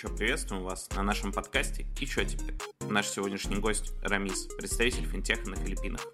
[0.00, 2.54] Горячо приветствуем вас на нашем подкасте «И чё теперь?».
[2.88, 6.06] Наш сегодняшний гость Рамис, представитель финтеха на Филиппинах.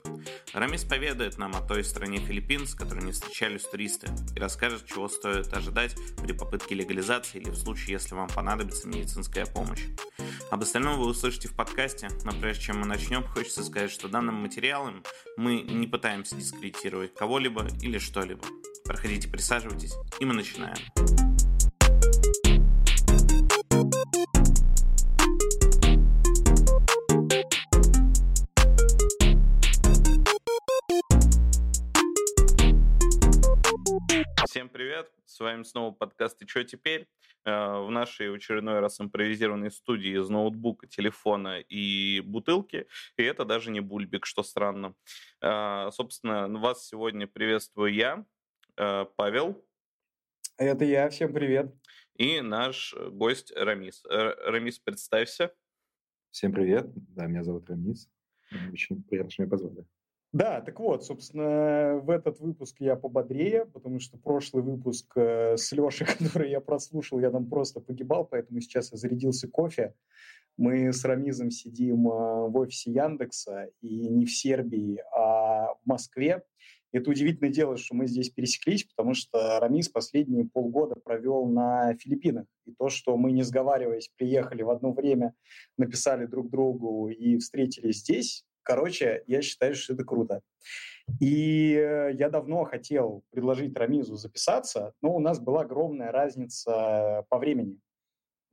[0.54, 5.06] Рамис поведает нам о той стране Филиппин, с которой не встречались туристы, и расскажет, чего
[5.08, 9.84] стоит ожидать при попытке легализации или в случае, если вам понадобится медицинская помощь.
[10.50, 14.36] Об остальном вы услышите в подкасте, но прежде чем мы начнем, хочется сказать, что данным
[14.36, 15.02] материалом
[15.36, 18.44] мы не пытаемся дискредитировать кого-либо или что-либо.
[18.86, 21.23] Проходите, присаживайтесь, и мы начинаем.
[34.94, 35.12] Привет!
[35.24, 37.08] С вами снова подкаст «И чё теперь?»
[37.44, 42.86] э, В нашей очередной раз импровизированной студии из ноутбука, телефона и бутылки.
[43.16, 44.94] И это даже не бульбик, что странно.
[45.40, 48.24] Э, собственно, вас сегодня приветствую я,
[48.76, 49.66] э, Павел.
[50.58, 51.74] Это я, всем привет.
[52.14, 54.04] И наш гость Рамис.
[54.08, 55.52] Рамис, представься.
[56.30, 58.08] Всем привет, да, меня зовут Рамис.
[58.72, 59.86] Очень приятно, что меня позвали.
[60.34, 65.70] Да, так вот, собственно, в этот выпуск я пободрее, потому что прошлый выпуск э, с
[65.70, 69.94] Лешей, который я прослушал, я там просто погибал, поэтому сейчас я зарядился кофе.
[70.56, 76.42] Мы с Рамизом сидим э, в офисе Яндекса, и не в Сербии, а в Москве.
[76.90, 82.46] Это удивительное дело, что мы здесь пересеклись, потому что Рамис последние полгода провел на Филиппинах.
[82.66, 85.32] И то, что мы, не сговариваясь, приехали в одно время,
[85.78, 90.40] написали друг другу и встретились здесь, Короче, я считаю, что это круто.
[91.20, 97.38] И э, я давно хотел предложить Рамизу записаться, но у нас была огромная разница по
[97.38, 97.78] времени.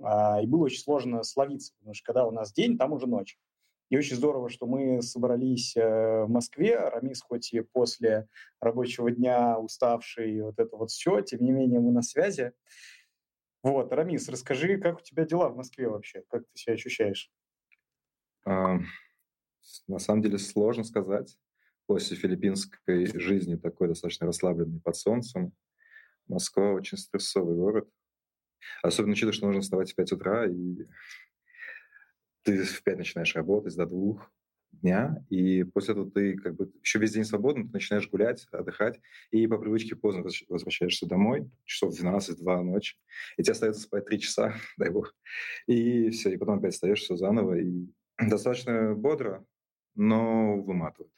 [0.04, 3.39] А, и было очень сложно словиться, потому что когда у нас день, там уже ночь.
[3.89, 6.78] И очень здорово, что мы собрались э, в Москве.
[6.78, 8.28] Рамис хоть и после
[8.60, 12.52] рабочего дня уставший, вот это вот все, тем не менее мы на связи.
[13.64, 16.23] Вот, Рамис, расскажи, как у тебя дела в Москве вообще?
[16.30, 17.32] Как ты себя ощущаешь?
[19.88, 21.38] На самом деле сложно сказать.
[21.86, 25.54] После филиппинской жизни такой достаточно расслабленный под солнцем.
[26.27, 27.89] Москва очень стрессовый город.
[28.83, 30.86] Особенно учитывая, что нужно вставать в 5 утра, и
[32.44, 34.32] ты в 5 начинаешь работать до двух
[34.72, 38.99] дня, и после этого ты как бы еще весь день свободен, ты начинаешь гулять, отдыхать,
[39.32, 42.98] и по привычке поздно возвращаешься домой, часов 12-2 ночи,
[43.38, 45.16] и тебе остается спать 3 часа, дай бог,
[45.67, 47.88] и все, и потом опять встаешь все заново, и
[48.20, 49.45] достаточно бодро,
[49.96, 51.12] но выматывает.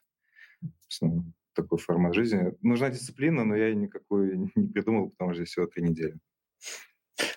[1.53, 2.55] Такой формат жизни.
[2.61, 6.17] Нужна дисциплина, но я ее никакой не придумал, потому что здесь всего три недели.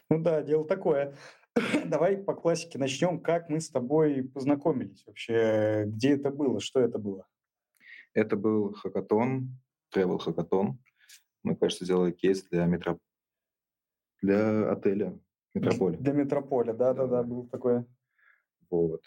[0.09, 1.15] Ну да, дело такое.
[1.87, 3.21] Давай по классике начнем.
[3.21, 5.85] Как мы с тобой познакомились вообще?
[5.87, 6.61] Где это было?
[6.61, 7.27] Что это было?
[8.15, 9.59] Это был хакатон,
[9.95, 10.79] travel хакатон.
[11.43, 12.99] Мы, кажется, сделали кейс для метро...
[14.23, 15.19] для отеля
[15.55, 15.97] Метрополя.
[15.99, 17.87] Для Метрополя, да-да-да, было такое.
[18.71, 19.03] Вот.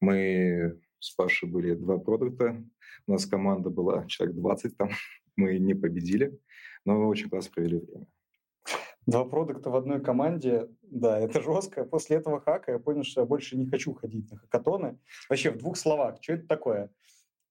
[0.00, 2.64] Мы с Пашей были два продукта.
[3.06, 4.90] У нас команда была человек 20 там.
[5.36, 6.38] Мы не победили,
[6.84, 8.06] но очень классно провели время.
[9.06, 11.84] Два продукта в одной команде, да, это жестко.
[11.84, 14.98] После этого хака я понял, что я больше не хочу ходить на хакатоны.
[15.28, 16.90] Вообще, в двух словах, что это такое?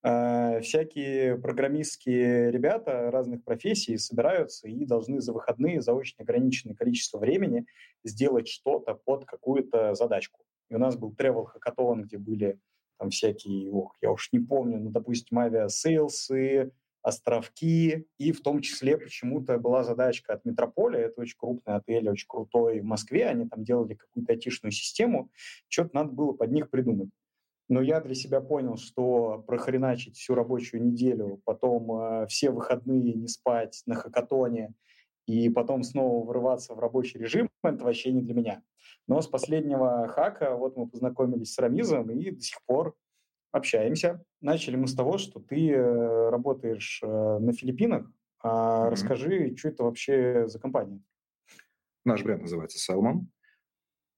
[0.02, 7.20] Э, всякие программистские ребята разных профессий собираются и должны за выходные, за очень ограниченное количество
[7.20, 7.68] времени
[8.03, 10.44] сделать что-то под какую-то задачку.
[10.70, 12.59] И у нас был travel хакатон, где были
[12.98, 16.72] там всякие, ох, я уж не помню, ну, допустим, Aviasales ы,
[17.04, 22.28] островки, и в том числе почему-то была задачка от Метрополя, это очень крупный отель, очень
[22.28, 25.30] крутой в Москве, они там делали какую-то айтишную систему,
[25.68, 27.09] что-то надо было под них придумать.
[27.70, 33.28] Но я для себя понял, что прохреначить всю рабочую неделю, потом э, все выходные не
[33.28, 34.74] спать на хакатоне,
[35.26, 38.64] и потом снова врываться в рабочий режим, это вообще не для меня.
[39.08, 42.96] Но с последнего хака вот мы познакомились с Рамизом и до сих пор
[43.52, 44.23] общаемся.
[44.41, 48.09] Начали мы с того, что ты э, работаешь э, на Филиппинах.
[48.41, 48.90] А mm-hmm.
[48.90, 51.02] Расскажи, что это вообще за компания?
[52.05, 53.26] Наш бренд называется Salmon.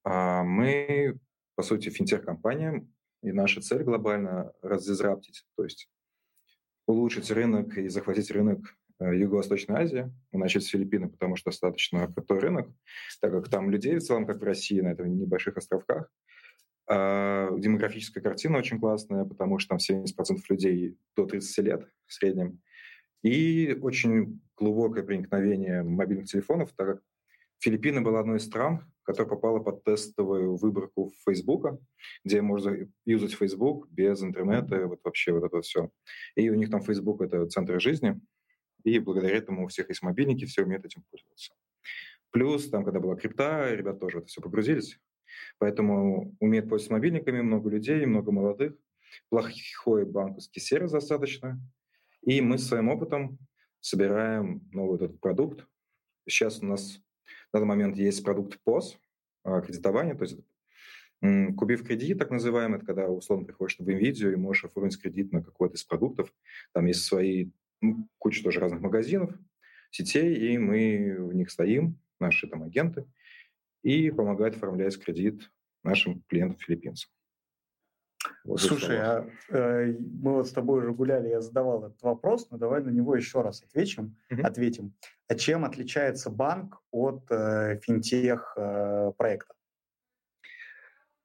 [0.04, 1.20] А, мы,
[1.56, 2.88] по сути, финтех-компания,
[3.22, 5.90] и наша цель глобально раздизраптить, то есть
[6.88, 8.60] улучшить рынок и захватить рынок
[9.00, 12.70] Юго-Восточной Азии, начать с Филиппины, потому что достаточно крутой рынок,
[13.22, 16.10] так как там людей в целом, как в России, на этом небольших островках.
[16.88, 20.06] А демографическая картина очень классная, потому что там 70%
[20.50, 22.62] людей до 30 лет в среднем.
[23.24, 27.02] И очень глубокое проникновение мобильных телефонов, так как
[27.60, 31.80] Филиппины была одной из стран, которая попала под тестовую выборку Фейсбука,
[32.24, 35.90] где можно юзать Facebook без интернета, вот вообще вот это все.
[36.36, 38.20] И у них там Facebook— это центр жизни—
[38.86, 41.54] и благодаря этому у всех есть мобильники, все умеют этим пользоваться.
[42.32, 45.00] Плюс, там, когда была крипта, ребята тоже это все погрузились.
[45.58, 48.76] Поэтому умеют пользоваться мобильниками много людей, много молодых.
[49.30, 51.60] Плохой банковский сервис достаточно.
[52.22, 53.38] И мы своим опытом
[53.80, 55.66] собираем новый этот продукт.
[56.28, 57.00] Сейчас у нас
[57.54, 58.98] на данный момент есть продукт POS,
[59.44, 60.40] а, кредитование, то есть
[61.58, 65.42] Купив кредит, так называемый, это когда условно приходишь в NVIDIA и можешь оформить кредит на
[65.42, 66.32] какой-то из продуктов.
[66.74, 67.52] Там есть свои,
[68.18, 69.31] куча тоже разных магазинов,
[69.92, 73.06] сетей, и мы в них стоим, наши там агенты,
[73.83, 75.51] и помогают оформлять кредит
[75.83, 77.12] нашим клиентам-филиппинцам.
[78.44, 82.57] Вот Слушай, а, э, мы вот с тобой уже гуляли, я задавал этот вопрос, но
[82.57, 84.18] давай на него еще раз ответим.
[84.31, 84.42] Mm-hmm.
[84.42, 84.95] ответим.
[85.27, 89.12] А чем отличается банк от э, финтех э?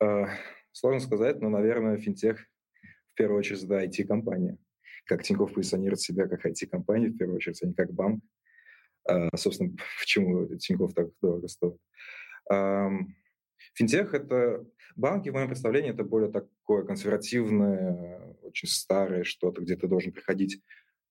[0.02, 0.26] Э,
[0.73, 2.47] сложно сказать, но, наверное, финтех
[3.12, 4.58] в первую очередь, да, IT-компания.
[5.06, 8.23] Как Тинькофф позиционирует себя как IT-компания, в первую очередь, а не как банк.
[9.08, 11.76] А, собственно, почему Тинькофф так дорого стоит.
[13.75, 14.67] Финтех— это...
[14.97, 20.61] Банки, в моем представлении, это более такое консервативное, очень старое что-то, где ты должен приходить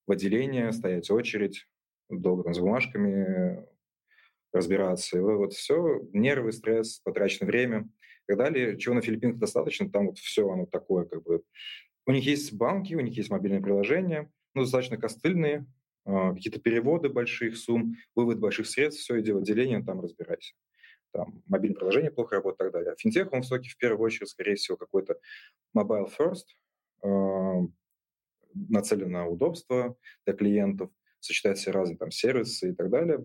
[0.05, 1.65] в отделение, стоять очередь,
[2.09, 3.65] долго там с бумажками
[4.51, 5.17] разбираться.
[5.17, 7.89] И вот все, нервы, стресс, потраченное время—
[8.29, 11.41] так далее, чего на Филиппинах достаточно, там вот все оно такое, как бы.
[12.09, 15.67] У них есть банки, у них есть мобильные приложения, ну, достаточно костыльные,
[16.05, 20.55] а, какие-то переводы больших сумм, вывод больших средств, все, иди в отделение, там разбирайся.
[21.11, 22.93] Там мобильное приложение плохо работает и так далее.
[22.93, 25.19] А финтех, он все-таки в первую очередь, скорее всего, какой-то
[25.77, 26.45] mobile first,
[27.03, 27.67] э,
[28.55, 29.95] нацелен на удобство
[30.25, 30.89] для клиентов,
[31.19, 33.23] сочетает все разные там сервисы и так далее.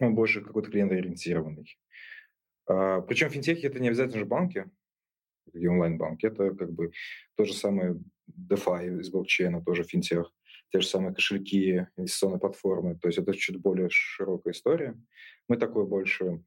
[0.00, 1.78] Он больше какой-то клиент-ориентированный.
[2.66, 4.68] А, причем финтехи это не обязательно же банки,
[5.52, 6.26] и онлайн-банки.
[6.26, 6.92] Это как бы
[7.36, 10.32] то же самое DeFi из блокчейна, тоже финтех.
[10.70, 12.98] Те же самые кошельки, инвестиционные платформы.
[12.98, 15.00] То есть это чуть более широкая история.
[15.48, 16.42] Мы такой больше...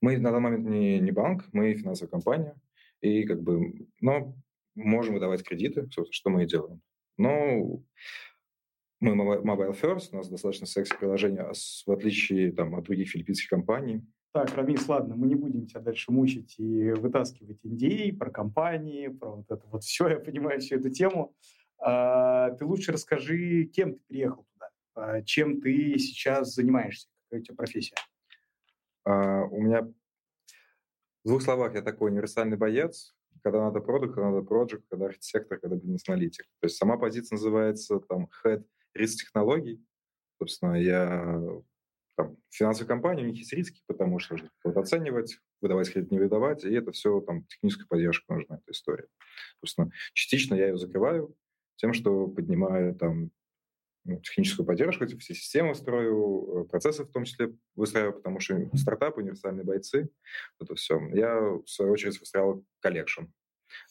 [0.00, 2.56] Мы на данный момент не, не банк, мы финансовая компания.
[3.00, 3.86] И как бы...
[4.00, 4.34] Но
[4.74, 6.80] можем выдавать кредиты, что мы и делаем.
[7.16, 7.82] Но
[9.00, 14.04] мы mobile first, у нас достаточно секси-приложение, а в отличие там, от других филиппинских компаний,
[14.32, 19.36] так, Рамис, ладно, мы не будем тебя дальше мучить и вытаскивать идеи про компании, про
[19.36, 21.34] вот это вот все, я понимаю всю эту тему.
[21.78, 27.44] А, ты лучше расскажи, кем ты приехал туда, а, чем ты сейчас занимаешься, какая у
[27.44, 27.96] тебя профессия?
[29.04, 34.46] А, у меня в двух словах я такой универсальный боец, когда надо продукт, когда надо
[34.46, 36.44] project, когда архитектор, когда бизнес-аналитик.
[36.60, 38.64] То есть сама позиция называется там head
[38.94, 39.84] риск технологий.
[40.38, 41.40] Собственно, я
[42.18, 46.18] там, финансовые компании, у них есть риски, потому что нужно вот оценивать, выдавать кредит, не
[46.18, 49.06] выдавать, и это все там техническая поддержка нужна, эта история.
[49.60, 51.32] Собственно, частично я ее закрываю
[51.76, 53.30] тем, что поднимаю там
[54.04, 59.20] ну, техническую поддержку, все системы строю, э, процессы в том числе выстраиваю, потому что стартапы,
[59.20, 60.10] универсальные бойцы,
[60.60, 61.00] это все.
[61.12, 63.26] Я, в свою очередь, выстраивал collection.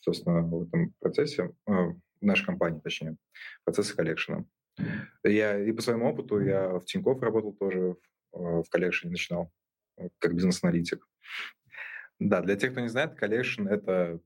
[0.02, 3.16] Собственно, в этом процессе, э, нашей компании, точнее,
[3.64, 4.44] процессы collection а.
[5.24, 7.96] Я и по своему опыту, я в Тинькофф работал тоже,
[8.32, 9.52] в collection е начинал,
[9.98, 11.08] э, как бизнес-аналитик.
[12.20, 14.20] Да, для тех, кто не знает, collection — это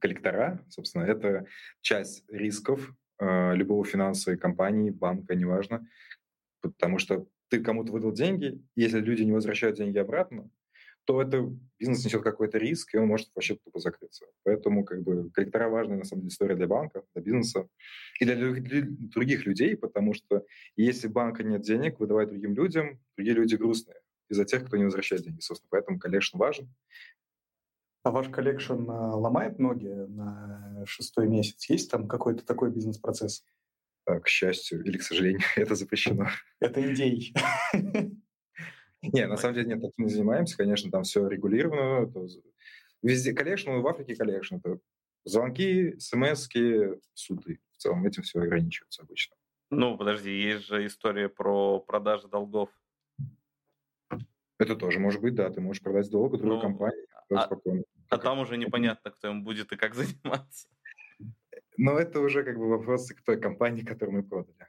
[0.00, 1.46] коллектора, собственно, это
[1.80, 5.86] часть рисков э, любого финансовой компании, банка, неважно,
[6.60, 10.48] потому что ты кому-то выдал деньги, если люди не возвращают деньги обратно,
[11.04, 14.26] то это бизнес несет какой-то риск, и он может вообще тупо закрыться.
[14.44, 17.68] Поэтому как бы коллектора важная на самом деле история для банка, для бизнеса
[18.20, 20.44] и для других людей, потому что
[20.76, 25.22] если банка нет денег, выдавать другим людям, другие люди грустные из-за тех, кто не возвращает
[25.22, 25.40] деньги.
[25.40, 26.72] Собственно, поэтому collection важен.
[28.04, 31.68] А ваш collection а, ломает ноги на шестой месяц?
[31.68, 33.44] Есть там какой-то такой бизнес-процесс?
[34.04, 36.26] К счастью или к сожалению, это запрещено.
[36.60, 37.32] Это идеи.
[39.02, 40.56] Не, на самом деле нет, таким не занимаемся.
[40.56, 42.10] Конечно, там все регулировано.
[43.02, 44.56] Везде collection, в Африке collection.
[44.56, 44.78] Это
[45.24, 46.48] звонки, смс
[47.14, 47.60] суды.
[47.72, 49.36] В целом этим все ограничивается обычно.
[49.70, 52.70] Ну, подожди, есть же история про продажу долгов.
[54.58, 55.50] Это тоже может быть, да.
[55.50, 57.06] Ты можешь продать долг другой ну, компании.
[57.30, 57.82] А, спокойно.
[58.10, 60.68] а там уже непонятно, кто им будет и как заниматься.
[61.76, 64.68] Но это уже как бы вопрос к той компании, которую мы продали.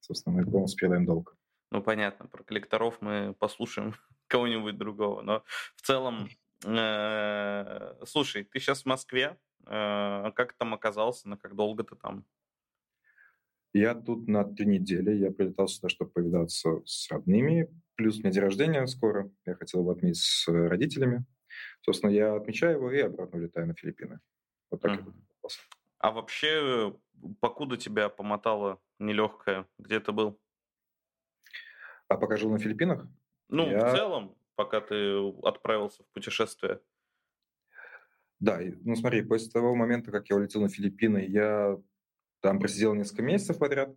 [0.00, 1.36] Собственно, мы полностью передаем долг.
[1.70, 3.94] Ну, понятно, про коллекторов мы послушаем
[4.28, 5.22] кого-нибудь другого.
[5.22, 5.44] Но
[5.74, 6.28] в целом,
[6.64, 9.36] э, слушай, ты сейчас в Москве.
[9.66, 11.28] Э, как там оказался?
[11.28, 12.24] На как долго ты там?
[13.72, 15.12] Я тут на три недели.
[15.12, 17.68] Я прилетал сюда, чтобы повидаться с родными.
[17.96, 19.30] Плюс у меня день рождения скоро.
[19.44, 21.24] Я хотел его отметить с родителями.
[21.82, 24.20] Собственно, я отмечаю его и обратно улетаю на Филиппины.
[24.70, 25.14] Вот так mm.
[25.42, 25.48] я
[25.98, 26.96] А вообще,
[27.40, 30.40] покуда тебя помотало нелегкое, где ты был?
[32.08, 33.06] А пока жил на Филиппинах,
[33.48, 33.88] Ну, я...
[33.88, 36.80] в целом, пока ты отправился в путешествие.
[38.38, 41.78] Да, ну смотри, после того момента, как я улетел на Филиппины, я
[42.40, 43.94] там просидел несколько месяцев подряд.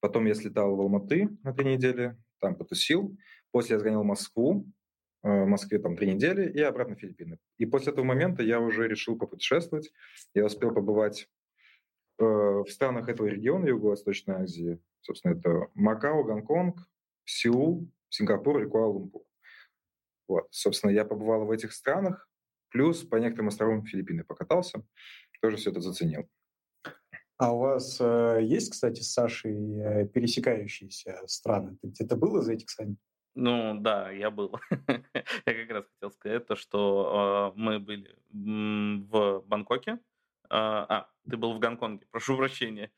[0.00, 3.16] Потом я слетал в Алматы на три недели, там потусил.
[3.52, 4.66] После я сгонял в Москву,
[5.22, 7.38] э, в Москве там три недели и обратно в Филиппины.
[7.58, 9.92] И после этого момента я уже решил попутешествовать.
[10.34, 11.28] Я успел побывать
[12.18, 14.80] э, в странах этого региона Юго-Восточной Азии.
[15.02, 16.88] Собственно, это Макао, Гонконг,
[17.24, 19.22] Сеул, Сингапур и Куала-Лумпур.
[20.28, 20.46] Вот.
[20.50, 22.28] Собственно, я побывал в этих странах,
[22.70, 24.84] плюс по некоторым островам Филиппины покатался,
[25.42, 26.28] тоже все это заценил.
[27.36, 31.76] А у вас э, есть, кстати, с Сашей э, пересекающиеся страны?
[31.82, 32.96] Ты где-то был из этих, Сань?
[33.34, 34.54] Ну да, я был.
[34.70, 39.92] я как раз хотел сказать то, что э, мы были в Бангкоке.
[39.92, 39.98] Э,
[40.50, 42.92] а, ты был в Гонконге, прошу прощения.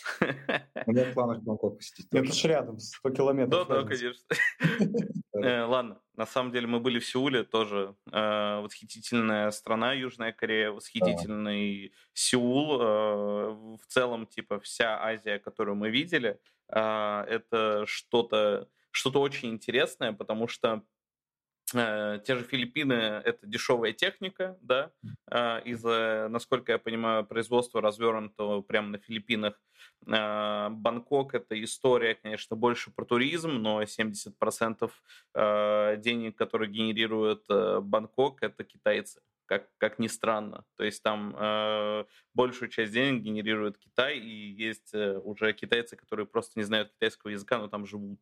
[0.86, 2.06] У меня в планах Бангкок посетить.
[2.10, 3.68] Это же рядом, 100 километров.
[3.68, 4.24] Да, да, конечно.
[5.34, 10.70] Э, ладно, на самом деле мы были в Сеуле, тоже э, восхитительная страна Южная Корея,
[10.70, 12.80] восхитительный Сеул.
[12.80, 13.50] Э,
[13.82, 20.82] в целом, типа, вся Азия, которую мы видели, это что-то что-то очень интересное, потому что
[21.72, 22.92] те же Филиппины—
[23.24, 24.90] это дешевая техника, да,
[25.30, 29.60] э, из-за, насколько я понимаю, производства развернуто прямо на Филиппинах.
[30.06, 34.90] Э, Бангкок— это история, конечно, больше про туризм, но 70%
[35.34, 39.20] денег, которые генерирует Бангкок, это китайцы
[39.52, 40.64] как, как ни странно.
[40.76, 46.24] То есть там э, большую часть денег генерирует Китай, и есть э, уже китайцы, которые
[46.24, 48.20] просто не знают китайского языка, но там живут.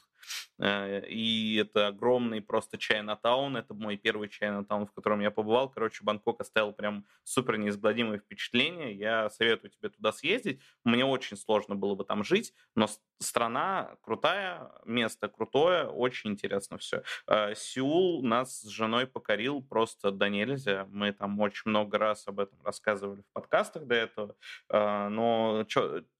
[0.58, 3.56] Э, и это огромный просто Чайна-таун.
[3.56, 5.70] Это мой первый Чайна-таун, в котором я побывал.
[5.70, 8.92] Короче, Бангкок оставил прям супер неизгладимое впечатление.
[8.96, 10.60] Я советую тебе туда съездить.
[10.82, 12.88] Мне очень сложно было бы там жить, но
[13.20, 17.02] страна крутая, место крутое, очень интересно все.
[17.26, 20.86] Э, Сеул нас с женой покорил просто до нельзя.
[20.90, 24.36] Мы там очень много раз об этом рассказывали в подкастах до этого.
[24.70, 25.64] Э, но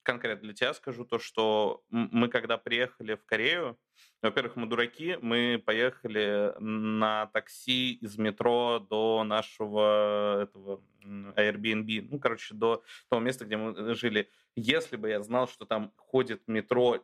[0.03, 3.79] конкретно для тебя скажу то, что мы когда приехали в Корею,
[4.23, 12.55] во-первых, мы дураки, мы поехали на такси из метро до нашего этого Airbnb, ну, короче,
[12.55, 14.29] до того места, где мы жили.
[14.57, 17.03] Если бы я знал, что там ходит метро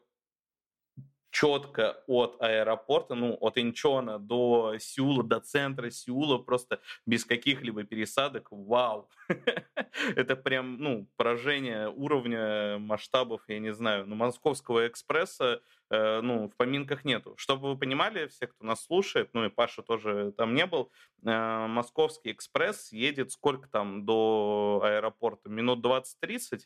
[1.37, 8.49] четко от аэропорта, ну, от Инчона до Сеула, до центра Сеула, просто без каких-либо пересадок,
[8.51, 9.11] вау!
[10.17, 16.57] Это прям, ну, поражение уровня масштабов, я не знаю, ну, Московского экспресса, э, ну, в
[16.57, 17.35] поминках нету.
[17.37, 20.91] Чтобы вы понимали, все, кто нас слушает, ну, и Паша тоже там не был,
[21.23, 25.51] э, Московский экспресс едет сколько там до аэропорта?
[25.51, 26.61] Минут 20-30?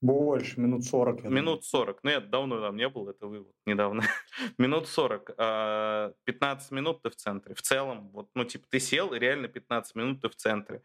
[0.00, 1.24] Больше, минут 40.
[1.24, 2.02] Минут 40.
[2.02, 4.02] Ну, я давно там не был, это вы вот недавно.
[4.58, 5.26] минут 40.
[5.26, 7.54] 15 а, минут ты в центре.
[7.54, 10.82] В целом, вот, ну, типа, ты сел, и реально 15 минут ты в центре.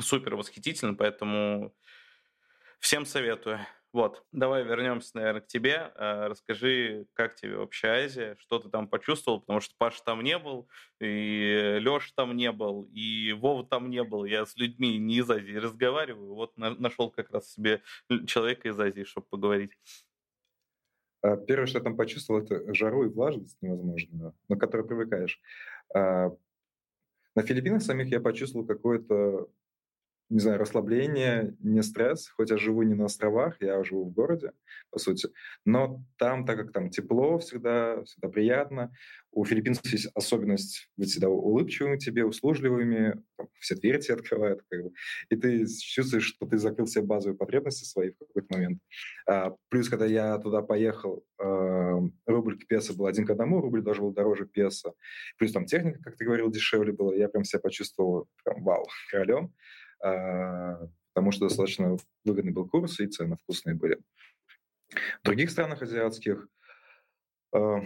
[0.00, 1.74] Супер восхитительно, поэтому
[2.78, 3.60] всем советую.
[3.92, 5.92] Вот, давай вернемся, наверное, к тебе.
[5.94, 10.38] А, расскажи, как тебе вообще Азия, что ты там почувствовал, потому что Паша там не
[10.38, 10.68] был,
[11.00, 14.24] и Леша там не был, и Вова там не был.
[14.24, 16.34] Я с людьми не из Азии разговариваю.
[16.34, 17.82] Вот нашел как раз себе
[18.26, 19.72] человека из Азии, чтобы поговорить.
[21.22, 25.40] А, первое, что я там почувствовал, это жару и влажность невозможную, на которую привыкаешь.
[25.94, 26.30] А,
[27.34, 29.48] на Филиппинах самих я почувствовал какое-то
[30.28, 34.52] не знаю, расслабление, не стресс, хоть я живу не на островах, я живу в городе,
[34.90, 35.28] по сути,
[35.64, 38.92] но там, так как там тепло всегда, всегда приятно,
[39.30, 44.82] у филиппинцев есть особенность быть всегда улыбчивыми тебе, услужливыми, там, все двери тебе открывают, как
[44.82, 44.92] бы,
[45.30, 48.80] и ты чувствуешь, что ты закрыл все базовые потребности свои в какой-то момент.
[49.28, 53.82] А, плюс, когда я туда поехал, э, рубль к песо был один к одному, рубль
[53.82, 54.92] даже был дороже песо,
[55.38, 59.52] плюс там техника, как ты говорил, дешевле была, я прям себя почувствовал прям вау, королем.
[60.02, 63.98] А, потому что достаточно выгодный был курс и цены вкусные были.
[65.22, 66.48] В других странах азиатских
[67.52, 67.82] а,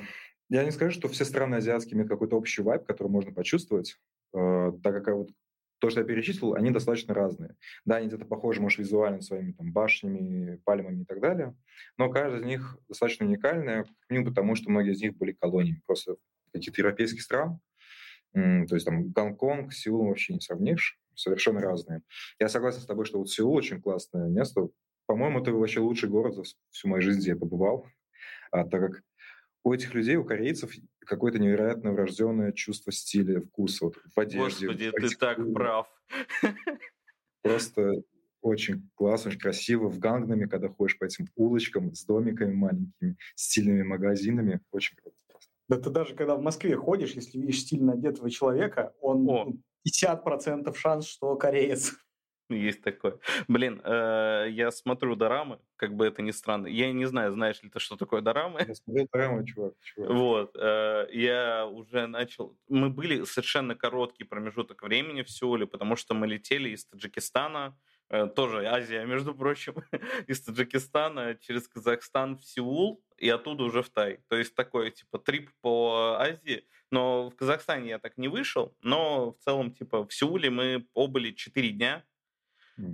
[0.49, 3.97] я не скажу, что все страны азиатские имеют какой-то общий вайб, который можно почувствовать,
[4.35, 5.31] а, так как вот
[5.79, 7.57] то, что я перечислил, они достаточно разные.
[7.87, 11.57] Да, они где-то похожи, может, визуально своими там, башнями, пальмами и так далее,
[11.97, 16.17] но каждая из них достаточно уникальная, минимум потому, что многие из них были колониями просто
[16.53, 17.61] каких-то европейских стран.
[18.35, 22.03] То есть там Гонконг, Сеул вообще не сравнишь совершенно разные.
[22.39, 24.69] Я согласен с тобой, что вот Сеул очень классное место.
[25.07, 27.87] По-моему, это вообще лучший город за всю мою жизнь, где я побывал,
[28.53, 29.03] а, так как
[29.63, 34.67] у этих людей, у корейцев, какое-то невероятно врожденное чувство стиля, вкуса вот, в одежде.
[34.67, 35.87] Господи, в ты так прав.
[37.43, 38.03] Просто
[38.41, 39.89] очень классно, очень красиво.
[39.89, 45.17] В Гангнаме, когда ходишь по этим улочкам с домиками маленькими, стильными магазинами, очень круто.
[45.71, 49.53] Да ты даже когда в Москве ходишь, если видишь стильно одетого человека, он О.
[49.87, 51.93] 50% шанс, что кореец.
[52.49, 53.21] Есть такое.
[53.47, 56.67] Блин, э, я смотрю дорамы, как бы это ни странно.
[56.67, 58.65] Я не знаю, знаешь ли ты, что такое дорамы.
[58.67, 59.75] Я смотрел дорамы, чувак.
[59.81, 60.11] чувак.
[60.11, 60.57] Вот.
[60.57, 62.59] Э, я уже начал...
[62.69, 67.79] Мы были совершенно короткий промежуток времени в Сеуле, потому что мы летели из Таджикистана,
[68.35, 69.75] тоже Азия, между прочим,
[70.27, 74.21] из Таджикистана через Казахстан в Сеул, и оттуда уже в Тай.
[74.29, 76.65] То есть такой, типа, трип по Азии.
[76.91, 81.31] Но в Казахстане я так не вышел, но в целом, типа, в Сеуле мы побыли
[81.31, 82.05] 4 дня,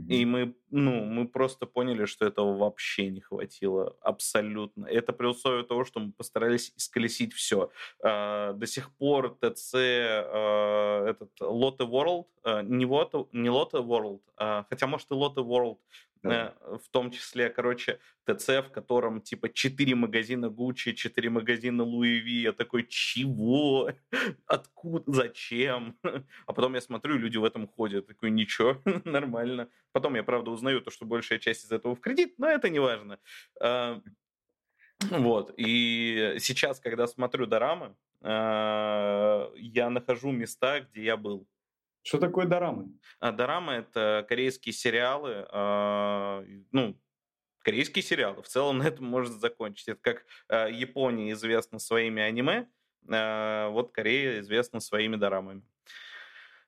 [0.09, 4.87] и мы, ну, мы просто поняли, что этого вообще не хватило абсолютно.
[4.87, 7.71] Это при условии того, что мы постарались исколесить все.
[8.03, 14.21] А, до сих пор ТЦ, а, этот Lotte World, а, не Lotte, не Lotte World,
[14.69, 15.79] хотя, может, и Lotte World,
[16.23, 16.55] да.
[16.61, 22.29] В том числе, короче, ТЦ, в котором типа 4 магазина Gucci, 4 магазина Louis V.
[22.29, 23.91] Я такой, чего?
[24.47, 24.76] Откуда?
[25.07, 25.99] Зачем?
[26.47, 28.07] А потом я смотрю, люди в этом ходят.
[28.07, 29.69] Такой, ничего, нормально.
[29.93, 32.79] Потом я, правда, узнаю то, что большая часть из этого в кредит, но это не
[32.79, 33.19] важно.
[33.61, 34.01] А,
[35.11, 35.53] вот.
[35.57, 41.47] И сейчас, когда смотрю дорамы, а, я нахожу места, где я был.
[42.03, 42.93] Что такое дорамы?
[43.19, 46.97] А, дорамы— это корейские сериалы, а, ну,
[47.67, 48.43] корейские сериалы.
[48.43, 49.89] В целом на этом можно закончить.
[49.89, 52.69] Это как а, Япония известна своими аниме,
[53.09, 55.63] вот Корея известна своими дорамами.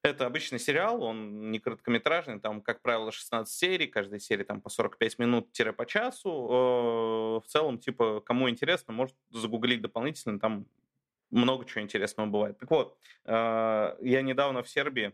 [0.02, 4.70] Это обычный сериал, он не короткометражный, там, как правило, 16 серий, каждая серия там по
[4.70, 6.30] 45 минут-по часу.
[6.30, 10.66] В целом, типа, кому интересно, может загуглить дополнительно, там
[11.30, 12.58] много чего интересного бывает.
[12.58, 15.12] Так вот, а, я недавно в Сербии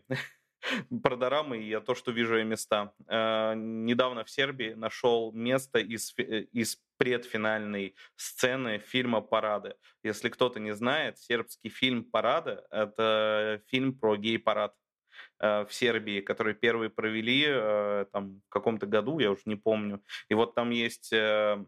[1.03, 2.93] про дорамы и то, что вижу я места.
[3.07, 9.75] А, недавно в Сербии нашел место из, э, из предфинальной сцены фильма «Парады».
[10.03, 14.73] Если кто-то не знает, сербский фильм «Парада»— это фильм про гей-парад
[15.39, 17.45] а, в Сербии, который первые провели
[18.11, 20.01] там, в каком-то году, я уже не помню.
[20.29, 21.63] И вот там есть э,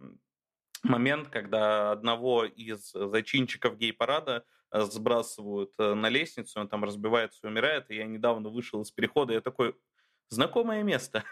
[0.83, 7.47] момент, когда одного из зачинщиков гей-парада э, сбрасывают э, на лестницу, он там разбивается и
[7.47, 9.75] умирает, и я недавно вышел из перехода, я такой,
[10.29, 11.23] знакомое место.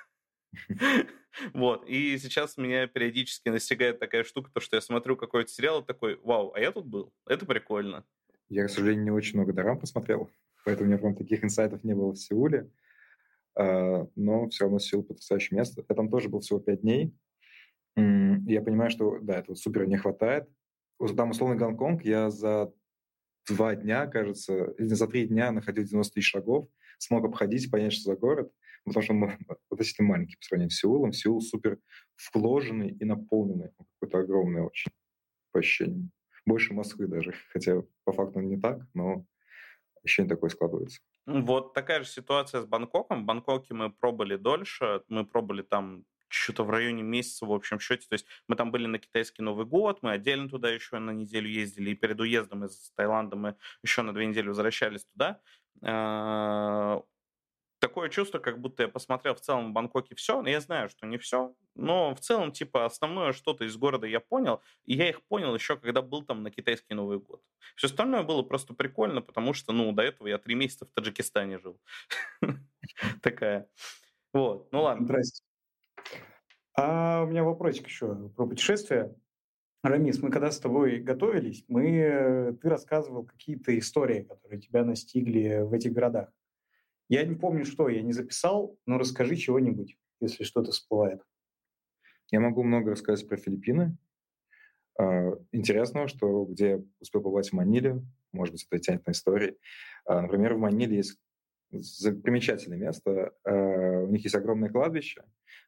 [1.54, 6.18] Вот, и сейчас меня периодически настигает такая штука, то, что я смотрю какой-то сериал такой,
[6.24, 8.06] вау, а я тут был, это прикольно.
[8.48, 10.30] Я, к сожалению, не очень много дорам посмотрел,
[10.64, 12.72] поэтому у меня прям таких инсайтов не было в Сеуле,
[13.54, 15.84] а, но все равно Сеул потрясающее место.
[15.90, 17.14] Я там тоже был всего пять дней,
[17.96, 20.50] я понимаю, что, да, этого супер не хватает.
[21.16, 22.74] Там условный Гонконг я за
[23.48, 28.12] два дня, кажется, или за три дня находил 90 тысяч шагов, смог обходить, понять, что
[28.12, 28.52] за город,
[28.86, 29.24] потому что он
[29.70, 31.14] относительно маленький по сравнению с Сеулом.
[31.14, 31.80] Сеул супер
[32.34, 34.92] вложенный и наполненный, какой-то огромный очень
[35.52, 36.12] по ощущениям.
[36.46, 39.26] Больше Москвы даже, хотя по факту не так, но
[40.04, 41.02] ощущение такое складывается.
[41.26, 43.24] Вот такая же ситуация с Бангкоком.
[43.24, 48.08] В Бангкоке мы пробовали дольше, мы пробовали там что-то в районе месяца в общем счете.
[48.08, 51.50] То есть мы там были на китайский Новый год, мы отдельно туда еще на неделю
[51.50, 55.42] ездили, и перед уездом из Таиланда мы еще на две недели возвращались туда.
[55.82, 57.04] А,
[57.80, 61.06] такое чувство, как будто я посмотрел в целом в Бангкоке все, но я знаю, что
[61.06, 65.22] не все, но в целом, типа, основное что-то из города я понял, и я их
[65.24, 67.44] понял еще, когда был там на китайский Новый год.
[67.76, 71.60] Все остальное было просто прикольно, потому что, ну, до этого я три месяца в Таджикистане
[71.60, 71.80] жил.
[73.22, 73.70] Такая.
[74.34, 75.06] Вот, ну ладно.
[75.06, 75.45] Здрасте.
[76.78, 79.16] А у меня вопросик еще про путешествия.
[79.82, 85.74] Рамис, мы когда с тобой готовились, мы, ты рассказывал какие-то истории, которые тебя настигли в
[85.74, 86.30] этих городах.
[87.08, 91.22] Я не помню, что я не записал, но расскажи чего-нибудь, если что-то всплывает.
[92.32, 93.96] Я могу много рассказать про Филиппины.
[95.00, 99.58] А, интересно, что где я успел побывать в Маниле, может быть, это тянет на истории.
[100.06, 101.20] А, например, в Маниле есть
[102.24, 103.34] примечательное место.
[103.44, 105.24] А, у них есть огромное кладбище,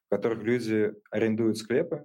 [0.06, 2.04] в которых люди арендуют склепы,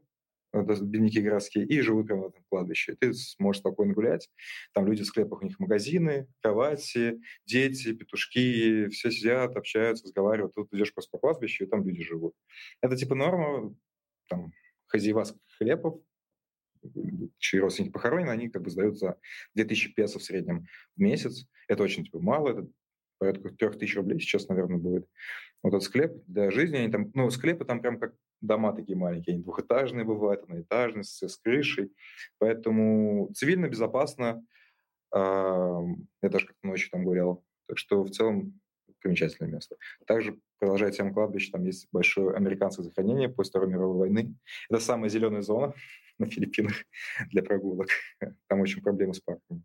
[0.54, 2.96] бедняки городские, и живут прямо в этом кладбище.
[3.00, 4.30] Ты сможешь спокойно гулять.
[4.74, 10.54] Там люди в склепах, у них магазины, кровати, дети, петушки, все сидят, общаются, разговаривают.
[10.54, 12.36] Тут идешь просто по кладбищу, и там люди живут.
[12.82, 13.76] Это типа норма,
[14.30, 14.52] там,
[14.88, 15.26] хозяева
[15.58, 16.00] хлебов,
[17.40, 19.18] чьи родственники похоронены, они как бы сдают за
[19.56, 21.48] 2000 песо в среднем в месяц.
[21.68, 22.68] Это очень типа мало, это
[23.24, 25.08] порядка трех тысяч рублей сейчас, наверное, будет.
[25.62, 29.36] Вот этот склеп для жизни, они там, ну, склепы там прям как дома такие маленькие,
[29.36, 31.94] они двухэтажные бывают, одноэтажные, с, крышей.
[32.38, 34.46] Поэтому цивильно, безопасно.
[35.14, 35.86] Я
[36.22, 37.46] даже как-то ночью там гулял.
[37.68, 38.60] Так что в целом
[39.00, 39.78] примечательное место.
[40.06, 44.36] Также, продолжая тему кладбища, там есть большое американское захоронение после Второй мировой войны.
[44.70, 45.74] Это самая зеленая зона
[46.20, 46.74] на Филиппинах
[47.30, 47.88] для прогулок.
[48.48, 49.64] Там очень проблемы с парком.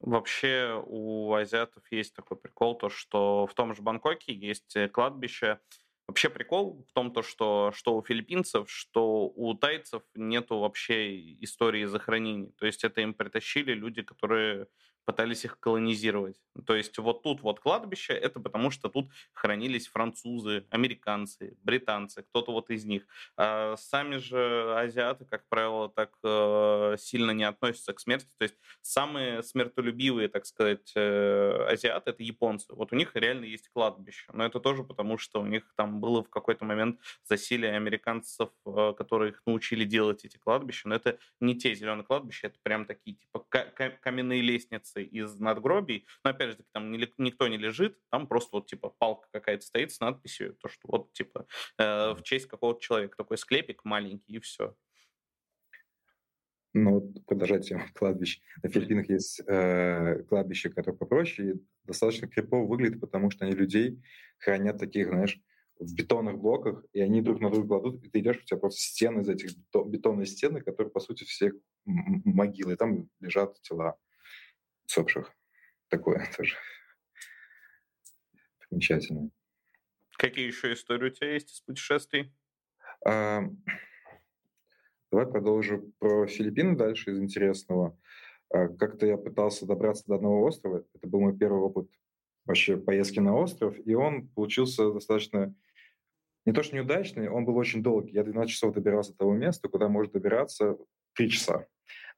[0.00, 5.60] Вообще у азиатов есть такой прикол, то что в том же Бангкоке есть э, кладбище.
[6.06, 11.84] Вообще прикол в том, то, что что у филиппинцев, что у тайцев нету вообще истории
[11.84, 12.52] захоронений.
[12.58, 14.68] То есть это им притащили люди, которые
[15.08, 16.36] пытались их колонизировать.
[16.66, 22.52] То есть вот тут вот кладбище, это потому что тут хранились французы, американцы, британцы, кто-то
[22.52, 23.06] вот из них.
[23.34, 28.28] А сами же азиаты, как правило, так э, сильно не относятся к смерти.
[28.36, 32.74] То есть самые смертолюбивые, так сказать, э, азиаты— это японцы.
[32.74, 34.30] Вот у них реально есть кладбище.
[34.34, 38.92] Но это тоже потому, что у них там было в какой-то момент засилие американцев, э,
[38.98, 40.86] которые их научили делать эти кладбища.
[40.86, 43.46] Но это не те зеленые кладбища, это прям такие типа
[44.02, 48.66] каменные лестницы, лестницы из надгробий, но опять же там никто не лежит, там просто вот
[48.66, 51.46] типа палка какая-то стоит с надписью, то что вот типа
[51.78, 53.16] э, в честь какого-то человека.
[53.16, 54.74] Такой склепик маленький и все.
[56.74, 58.40] Ну, вот продолжать тему кладбищ.
[58.62, 64.00] На Филиппинах есть э, кладбище, которое попроще и достаточно крипово выглядит, потому что они людей
[64.38, 65.40] хранят таких, знаешь,
[65.80, 68.80] в бетонных блоках, и они друг на друга кладут, и ты идешь, у тебя просто
[68.80, 69.50] стены из этих
[69.86, 71.52] бетонные стены, которые, по сути, все
[71.84, 73.96] могилы, и там лежат тела
[74.88, 75.32] усопших.
[75.88, 76.56] Такое тоже
[78.68, 79.30] примечательно.
[80.16, 82.34] Какие еще истории у тебя есть из путешествий?
[83.06, 83.42] А,
[85.12, 87.98] давай продолжу про Филиппины дальше из интересного.
[88.50, 90.84] А, как-то я пытался добраться до одного острова.
[90.94, 91.88] Это был мой первый опыт
[92.44, 95.54] вообще поездки на остров, и он получился достаточно
[96.46, 98.14] не то что неудачный, он был очень долгий.
[98.14, 100.78] Я 12 часов добирался до того места, куда может добираться
[101.14, 101.66] 3 часа.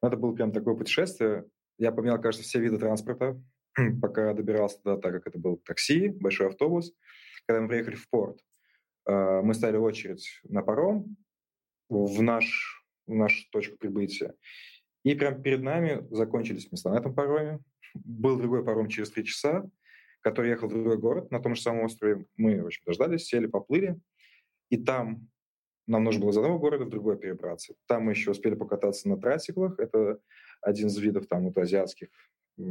[0.00, 1.46] Но это было прям такое путешествие.
[1.80, 3.42] Я поменял, кажется, все виды транспорта,
[4.02, 6.92] пока добирался туда, так как это был такси, большой автобус.
[7.46, 8.38] Когда мы приехали в порт,
[9.08, 11.16] э, мы стали очередь на паром
[11.88, 14.34] в, наш, в нашу точку прибытия.
[15.04, 17.60] И прямо перед нами закончились места на этом пароме.
[17.94, 19.64] Был другой паром через три часа,
[20.20, 22.26] который ехал в другой город на том же самом острове.
[22.36, 23.98] Мы, в общем, дождались, сели, поплыли.
[24.68, 25.30] И там
[25.86, 27.74] нам нужно было из одного города в другой перебраться.
[27.86, 29.78] Там мы еще успели покататься на трациклах.
[29.80, 30.20] Это
[30.62, 32.08] один из видов там вот азиатских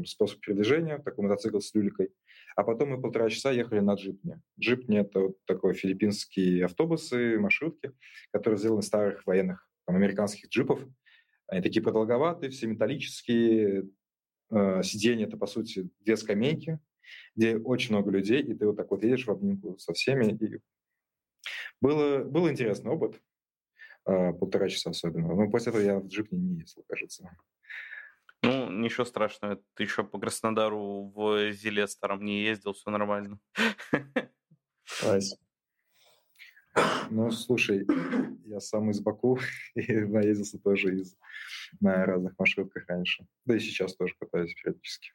[0.05, 2.09] способ передвижения, такой мотоцикл с люликой.
[2.55, 4.41] А потом мы полтора часа ехали на джипне.
[4.59, 7.93] Джипни— это вот такой филиппинские автобусы, маршрутки,
[8.31, 10.85] которые сделаны из старых военных там, американских джипов.
[11.47, 13.89] Они такие продолговатые, все металлические.
[14.51, 16.79] Э, сиденья— это, по сути, две скамейки,
[17.35, 20.33] где очень много людей, и ты вот так вот едешь в обнимку со всеми.
[20.33, 20.59] И
[21.81, 23.19] было, был интересный опыт,
[24.33, 25.35] полтора часа особенно.
[25.35, 27.29] Но после этого я в джипне не ездил, кажется.
[28.41, 33.39] Ну, ничего страшного, ты еще по Краснодару в Зиле старом не ездил, все нормально.
[35.03, 35.37] Ась.
[37.09, 37.85] Ну, слушай,
[38.45, 39.39] я сам из Баку
[39.75, 41.17] и наездился тоже из,
[41.81, 43.25] на разных маршрутках раньше.
[43.45, 45.11] Да и сейчас тоже катаюсь периодически.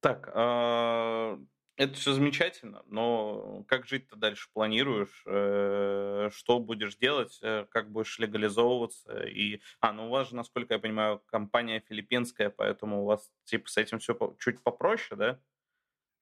[0.00, 1.38] Так, а,
[1.80, 5.22] это все замечательно, но как жить-то дальше планируешь?
[5.26, 7.38] Э, что будешь делать?
[7.40, 9.22] Э, как будешь легализовываться?
[9.22, 13.70] И, а, ну у вас же, насколько я понимаю, компания филиппинская, поэтому у вас типа
[13.70, 15.40] с этим все чуть попроще, да?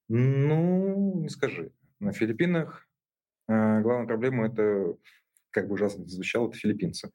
[0.08, 1.72] Ну, не скажи.
[1.98, 2.88] На Филиппинах
[3.48, 4.96] э, главная проблема это
[5.50, 7.12] как бы ужасно не звучало, это филиппинцы.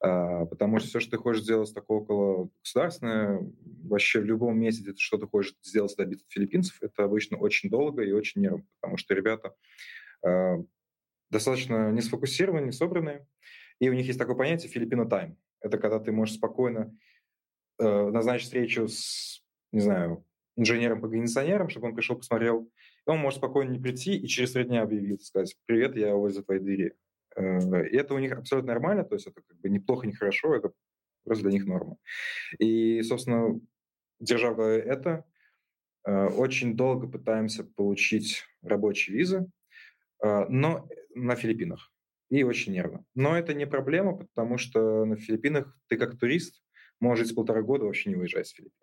[0.00, 3.40] А, потому что все, что ты хочешь сделать такое около государственное,
[3.84, 7.70] вообще в любом месте, где ты что-то хочешь сделать, добиться от филиппинцев, это обычно очень
[7.70, 9.54] долго и очень нервно, потому что ребята
[10.24, 10.56] а,
[11.30, 13.26] достаточно не сфокусированы, не собранные,
[13.78, 15.36] и у них есть такое понятие «филиппино тайм».
[15.60, 16.96] Это когда ты можешь спокойно
[17.78, 20.24] э, назначить встречу с, не знаю,
[20.56, 22.70] инженером по кондиционерам, чтобы он пришел, посмотрел,
[23.06, 26.42] и он может спокойно не прийти и через три дня объявить, сказать «Привет, я возле
[26.42, 26.94] твоей двери».
[27.36, 30.54] Э, и это у них абсолютно нормально, то есть это как бы неплохо, не хорошо,
[30.54, 30.72] это
[31.24, 31.96] просто для них норма.
[32.58, 33.60] И, собственно,
[34.20, 35.24] держа в голове это,
[36.06, 39.46] э, очень долго пытаемся получить рабочие визы,
[40.22, 41.92] э, но на Филиппинах.
[42.28, 43.04] И очень нервно.
[43.14, 46.60] Но это не проблема, потому что на Филиппинах ты как турист
[46.98, 48.74] можешь жить полтора года вообще не выезжать с Филиппин.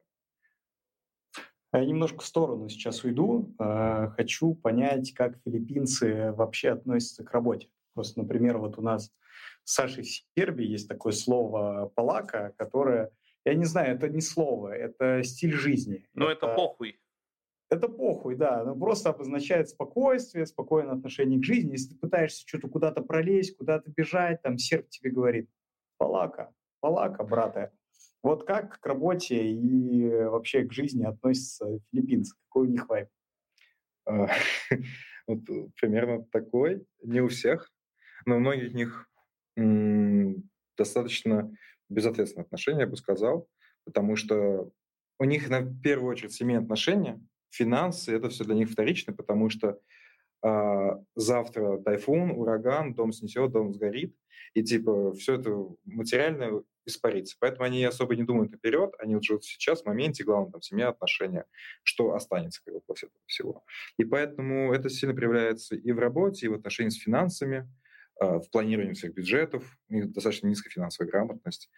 [1.74, 3.54] Я немножко в сторону сейчас уйду.
[3.58, 7.68] Хочу понять, как филиппинцы вообще относятся к работе.
[7.93, 9.12] Просто, например, вот у нас
[9.63, 13.12] с Сашей в Сербии есть такое слово «палака», которое,
[13.45, 16.08] я не знаю, это не слово, это стиль жизни.
[16.13, 16.99] Ну, это, это похуй.
[17.69, 18.62] Это похуй, да.
[18.62, 21.71] Оно просто обозначает спокойствие, спокойное отношение к жизни.
[21.71, 25.49] Если ты пытаешься что-то куда-то пролезть, куда-то бежать, там серб тебе говорит
[25.97, 27.71] «палака, палака, брата».
[28.21, 32.36] Вот как к работе и вообще к жизни относятся филиппинцы?
[32.47, 33.10] Какой у них вайб?
[34.06, 34.27] А,
[35.27, 35.39] вот
[35.79, 36.86] примерно такой.
[37.01, 37.73] Не у всех
[38.26, 39.10] но у многих них
[40.78, 41.52] достаточно
[41.90, 43.48] безответственное отношение, я бы сказал,
[43.86, 44.72] потому что
[45.20, 49.80] у них на первую очередь семейные отношения, финансы, это все для них вторично, потому что
[50.42, 54.16] а, завтра тайфун, ураган, дом снесет, дом сгорит,
[54.54, 55.56] и типа все это
[55.86, 57.38] материальное испарится.
[57.40, 60.90] Поэтому они особо не думают наперед, они вот живут сейчас, в моменте, главное, там, семья,
[60.90, 61.46] отношения,
[61.84, 63.64] что останется как бы, после этого всего.
[63.98, 67.70] И поэтому это сильно проявляется и в работе, и в отношении с финансами,
[68.19, 71.69] в планировании всех бюджетов, у них достаточно низкая финансовая грамотность.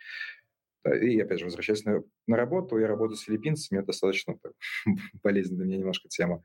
[1.01, 4.53] И, опять же, возвращаясь на, на работу, я работаю с филиппинцами, это достаточно так,
[5.23, 6.43] болезненная для меня немножко тема.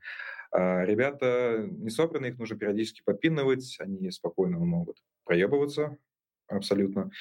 [0.51, 5.97] А ребята не собраны, их нужно периодически подпинывать, они спокойно могут проебываться
[6.47, 7.11] абсолютно.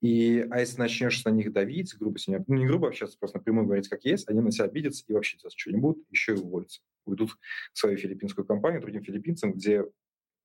[0.00, 3.38] И, а если начнешь на них давить, грубо с ними, ну не грубо общаться, просто
[3.38, 6.38] напрямую говорить, как есть, они на себя обидятся и вообще делать что нибудь еще и
[6.38, 6.82] уволятся.
[7.06, 7.30] Уйдут
[7.72, 9.84] в свою филиппинскую компанию, другим филиппинцам, где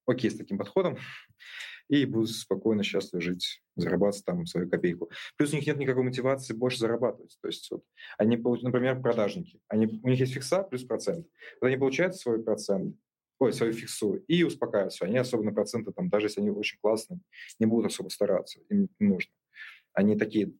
[0.10, 0.98] окей с таким подходом,
[1.89, 5.10] и будут спокойно, счастливо жить, зарабатывать там свою копейку.
[5.38, 7.38] Плюс у них нет никакой мотивации больше зарабатывать.
[7.41, 7.84] То есть вот
[8.17, 11.28] они, например, продажники, они, у них есть фикса плюс процент.
[11.60, 12.95] Вот они получают свой процент,
[13.39, 15.06] ой, свою фиксу и успокаиваются.
[15.06, 17.22] Они особо на проценты, там, даже если они очень классные,
[17.60, 19.34] не будут особо стараться, им не нужно.
[19.93, 20.54] Они такие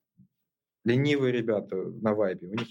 [0.84, 2.48] ленивые ребята на вайбе.
[2.48, 2.68] У них,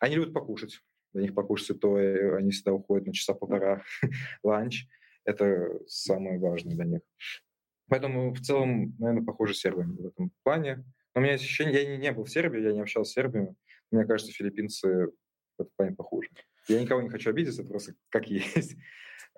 [0.00, 0.80] они любят покушать.
[1.12, 3.82] Для них покушать то они всегда уходят на часа полтора
[4.42, 4.86] ланч.
[5.26, 7.00] Это самое важное для них.
[7.88, 10.84] Поэтому в целом, наверное, похоже с сербами в этом плане.
[11.14, 13.54] Но у меня ощущение, я не, не был в Сербии, я не общался с сербами.
[13.90, 15.08] Мне кажется, филиппинцы
[15.58, 16.30] в этом плане похуже.
[16.68, 18.76] Я никого не хочу обидеть, это просто как есть.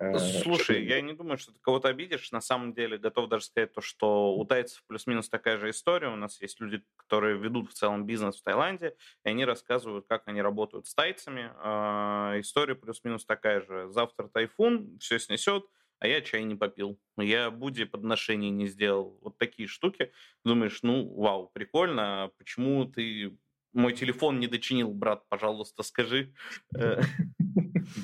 [0.01, 2.31] Э, слушай, я не думаю, что ты кого-то обидишь.
[2.31, 6.07] На самом деле, готов даже сказать то, что у тайцев плюс-минус такая же история.
[6.07, 10.25] У нас есть люди, которые ведут в целом бизнес в Таиланде, и они рассказывают, как
[10.27, 11.51] они работают с тайцами.
[11.57, 13.89] А, история плюс-минус такая же.
[13.89, 15.65] Завтра тайфун, все снесет,
[15.99, 16.99] а я чай не попил.
[17.17, 19.17] Я Буди подношений не сделал.
[19.21, 20.11] Вот такие штуки.
[20.45, 22.23] Думаешь, ну, вау, прикольно.
[22.23, 23.37] А почему ты
[23.73, 26.33] мой телефон не дочинил, брат, пожалуйста, скажи.
[26.75, 27.01] Э,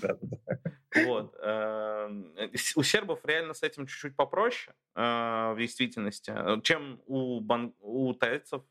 [1.05, 1.35] вот.
[1.41, 2.33] Эм,
[2.75, 7.73] у сербов реально с этим чуть-чуть попроще э, в действительности, чем у, бан...
[7.79, 8.61] у тайцев.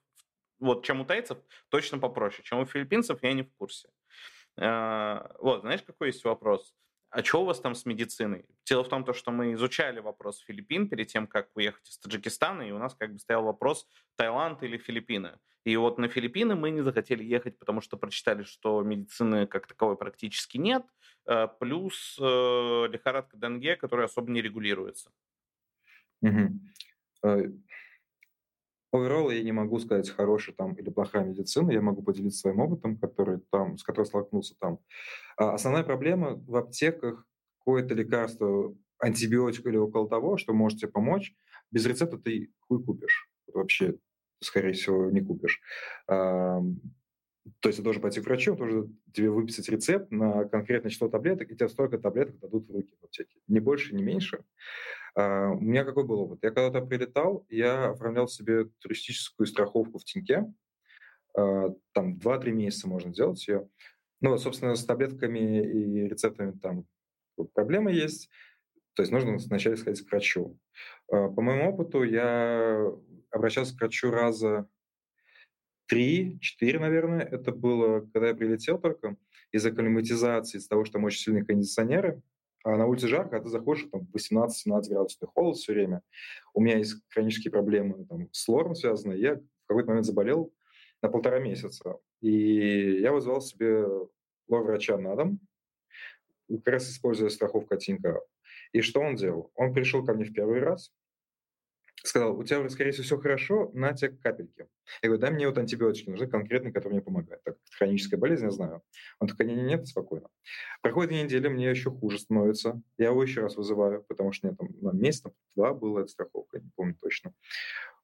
[0.61, 3.89] Вот, чем у тайцев точно попроще, чем у филиппинцев, я не в курсе.
[4.57, 6.75] Э, вот, знаешь, какой есть вопрос?
[7.15, 8.45] А что у вас там с медициной?
[8.67, 12.73] Дело в том, что мы изучали вопрос Филиппин перед тем, как уехать из Таджикистана, и
[12.73, 15.39] у нас как бы стоял вопрос Таиланд или Филиппины.
[15.65, 19.97] И вот на Филиппины мы не захотели ехать, потому что прочитали, что медицины как таковой
[19.97, 20.83] практически нет,
[21.27, 22.23] э, плюс э,
[22.91, 25.13] лихорадка Денге, которая особо не регулируется.
[26.21, 26.61] Угу.
[28.95, 32.97] Overall я не могу сказать, хорошая там или плохая медицина, я могу поделиться своим опытом,
[32.97, 34.79] который там, с которым столкнулся там.
[35.37, 37.27] А основная проблема в аптеках
[37.59, 41.35] какое-то лекарство, антибиотик или около того, что может тебе помочь,
[41.71, 43.29] без рецепта ты хуй купишь.
[43.53, 43.97] Вообще,
[44.41, 45.61] скорее всего, не купишь.
[46.07, 51.09] То есть ты должен пойти к врачу, он должен тебе выписать рецепт на конкретное число
[51.09, 53.37] таблеток, и тебе столько таблеток дадут в руки в аптеке.
[53.49, 54.45] Ни больше, ни меньше.
[55.15, 56.41] А, у меня какой был опыт?
[56.43, 60.53] Я когда-то прилетал, я оформлял себе туристическую страховку в Тиньке.
[61.37, 63.69] А, там 2-3 месяца можно сделать ее.
[64.21, 66.87] Ну вот, собственно, с таблетками и рецептами там
[67.53, 68.31] проблемы есть.
[68.95, 70.59] То есть нужно вначале сходить к врачу.
[71.11, 72.85] А, по моему опыту я
[73.31, 74.69] обращался к врачу раза
[75.87, 79.17] три, четыре, наверное, это было, когда я прилетел только,
[79.53, 82.23] из-за климатизации, из-за того, что там очень сильные кондиционеры,
[82.65, 86.01] а на улице жарко, а ты заходишь, там 18-17 градусов, холод все время.
[86.55, 89.21] У меня есть хронические проблемы там, с лором связанные.
[89.21, 90.53] Я в какой-то момент заболел
[91.03, 91.99] на полтора месяца.
[92.23, 93.85] И я вызвал себе
[94.49, 95.41] лор-врача на дом,
[96.49, 97.83] как раз используя страховку от
[98.73, 99.53] И что он делал?
[99.55, 100.91] Он пришел ко мне в первый раз,
[102.03, 104.67] сказал, у тебя, скорее всего, все хорошо, на тебе капельки.
[105.03, 107.43] Я говорю, дай мне вот антибиотики, нужны конкретные, которые мне помогают.
[107.45, 108.83] Так, хроническая болезнь, я знаю.
[109.21, 110.29] Он такой, нет, нет, спокойно.
[110.83, 112.81] Проходит две недели, мне еще хуже становится.
[112.99, 116.09] Я его еще раз вызываю, потому что мне там на месяц, там, два было эта
[116.09, 117.33] страховка, не помню точно.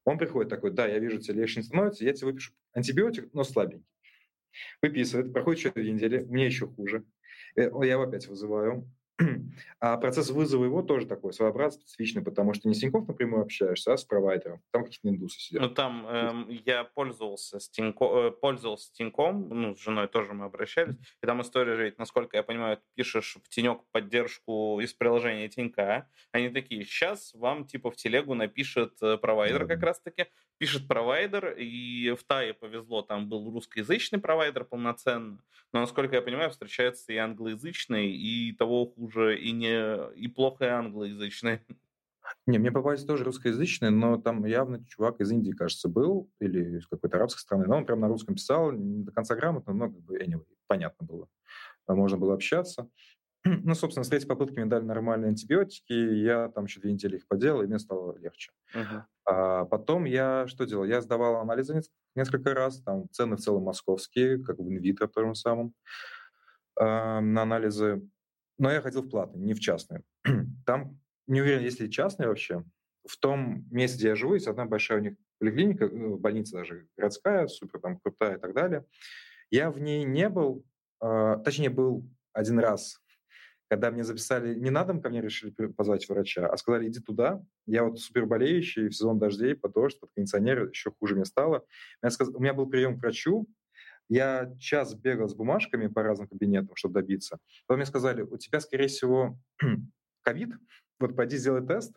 [0.04, 3.44] Он приходит такой, да, я вижу, тебе легче не становится, я тебе выпишу антибиотик, но
[3.44, 3.86] слабенький.
[4.82, 7.04] Выписывает, проходит еще две недели, мне еще хуже.
[7.56, 8.90] Э, я его опять вызываю,
[9.80, 13.92] а процесс вызова его тоже такой своеобразный, специфичный, потому что не с Тинькофф напрямую общаешься,
[13.92, 14.62] а с провайдером.
[14.70, 15.62] Там какие-то индусы сидят.
[15.62, 20.44] Ну, там эм, я пользовался, с Тинько, э, пользовался Тиньком, ну, с женой тоже мы
[20.44, 25.48] обращались, и там история же, насколько я понимаю, ты пишешь в Тинек поддержку из приложения
[25.48, 30.26] Тинька, они такие, сейчас вам типа в телегу напишет э, провайдер как раз-таки,
[30.58, 35.40] пишет провайдер, и в Тае повезло, там был русскоязычный провайдер полноценный,
[35.72, 40.68] но, насколько я понимаю, встречается и англоязычный, и того хуже, и, не, и плохо и
[40.68, 41.60] англоязычный.
[42.46, 46.86] Не, мне попались тоже русскоязычные, но там явно чувак из Индии, кажется, был, или из
[46.86, 50.00] какой-то арабской страны, но он прям на русском писал, не до конца грамотно, но как
[50.00, 51.28] бы anyway, понятно было.
[51.88, 52.88] Можно было общаться.
[53.44, 57.26] Ну, собственно, с третьей попытки мне дали нормальные антибиотики, я там еще две недели их
[57.26, 58.52] поделал, и мне стало легче.
[58.74, 59.02] Uh-huh.
[59.24, 60.84] А потом я что делал?
[60.84, 61.80] Я сдавал анализы
[62.14, 65.74] несколько раз, там цены в целом московские, как в инвитро том самом,
[66.78, 68.02] э, на анализы.
[68.60, 70.02] Но я ходил в платные, не в частные.
[70.66, 72.62] Там, не уверен, есть ли частные вообще.
[73.08, 76.86] В том месте, где я живу, есть одна большая у них поликлиника, ну, больница даже
[76.94, 78.84] городская, супер там крутая и так далее.
[79.50, 80.62] Я в ней не был,
[81.02, 83.00] э, точнее, был один раз
[83.70, 87.40] когда мне записали не на дом, ко мне решили позвать врача, а сказали, иди туда.
[87.66, 91.64] Я вот супер болеющий, в сезон дождей, под дождь, под кондиционер, еще хуже мне стало.
[92.02, 92.30] Меня сказ...
[92.30, 93.46] У меня был прием к врачу,
[94.10, 97.38] я час бегал с бумажками по разным кабинетам, чтобы добиться.
[97.66, 99.38] Потом мне сказали, у тебя, скорее всего,
[100.22, 100.50] ковид,
[100.98, 101.94] вот пойди сделай тест.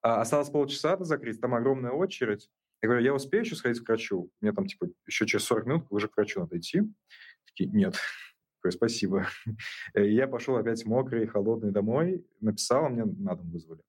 [0.00, 2.48] А осталось полчаса до закрыть, там огромная очередь.
[2.82, 4.30] Я говорю, я успею еще сходить к врачу?
[4.40, 6.82] Мне там, типа, еще через 40 минут уже к врачу надо идти.
[7.46, 7.96] Такие, нет,
[8.62, 9.26] такой, спасибо.
[9.94, 13.82] Э, я пошел опять мокрый, холодный домой, написал, а мне на дом вызвали.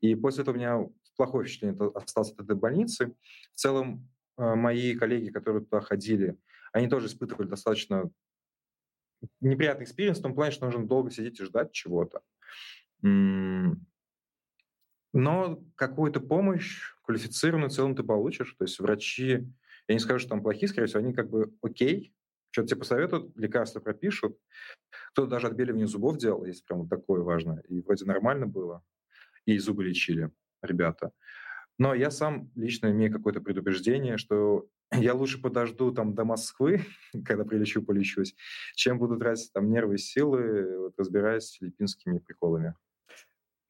[0.00, 3.16] И после этого у меня плохое впечатление осталось от этой больницы.
[3.52, 6.38] В целом, э, мои коллеги, которые туда ходили,
[6.74, 8.10] они тоже испытывали достаточно
[9.40, 12.20] неприятный experience в том плане, что нужно долго сидеть и ждать чего-то.
[15.12, 18.54] Но какую-то помощь квалифицированную в целом ты получишь.
[18.58, 19.46] То есть врачи,
[19.86, 22.12] я не скажу, что там плохие, скорее всего, они как бы окей,
[22.50, 24.36] что-то тебе посоветуют, лекарства пропишут.
[25.12, 27.62] Кто-то даже отбеливание зубов делал, если прям вот такое важно.
[27.68, 28.82] И вроде нормально было.
[29.44, 31.12] И зубы лечили ребята.
[31.78, 34.66] Но я сам лично имею какое-то предупреждение, что
[34.98, 36.80] я лучше подожду там до Москвы,
[37.24, 38.34] когда прилечу, полечусь,
[38.74, 42.74] чем буду тратить там нервы и силы, вот, разбираясь с филиппинскими приколами.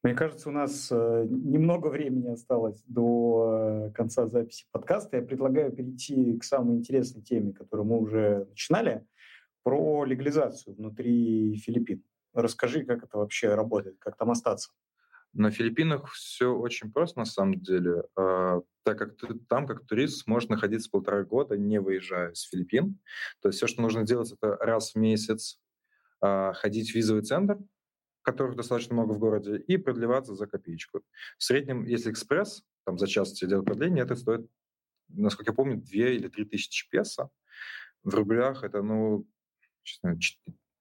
[0.03, 5.17] Мне кажется, у нас э, немного времени осталось до э, конца записи подкаста.
[5.17, 9.03] Я предлагаю перейти к самой интересной теме, которую мы уже начинали,
[9.63, 12.03] про легализацию внутри Филиппин.
[12.35, 14.69] Расскажи, как это вообще работает, как там остаться.
[15.35, 20.23] На Филиппинах все очень просто на самом деле, э, так как ты там как турист
[20.23, 22.97] сможешь находиться полтора года, не выезжая с Филиппин.
[23.41, 25.59] То есть все, что нужно делать, это раз в месяц
[26.23, 27.57] э, ходить в визовый центр,
[28.21, 31.01] которых достаточно много в городе, и продлеваться за копеечку.
[31.37, 34.49] В среднем, если экспресс, там за час тебе делают продление, это стоит,
[35.09, 37.29] насколько я помню, 2 или 3 тысячи песо.
[38.03, 39.27] В рублях это, ну,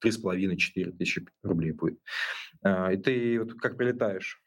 [0.01, 1.99] три с половиной, четыре тысячи рублей будет.
[2.63, 4.44] А, и ты вот как прилетаешь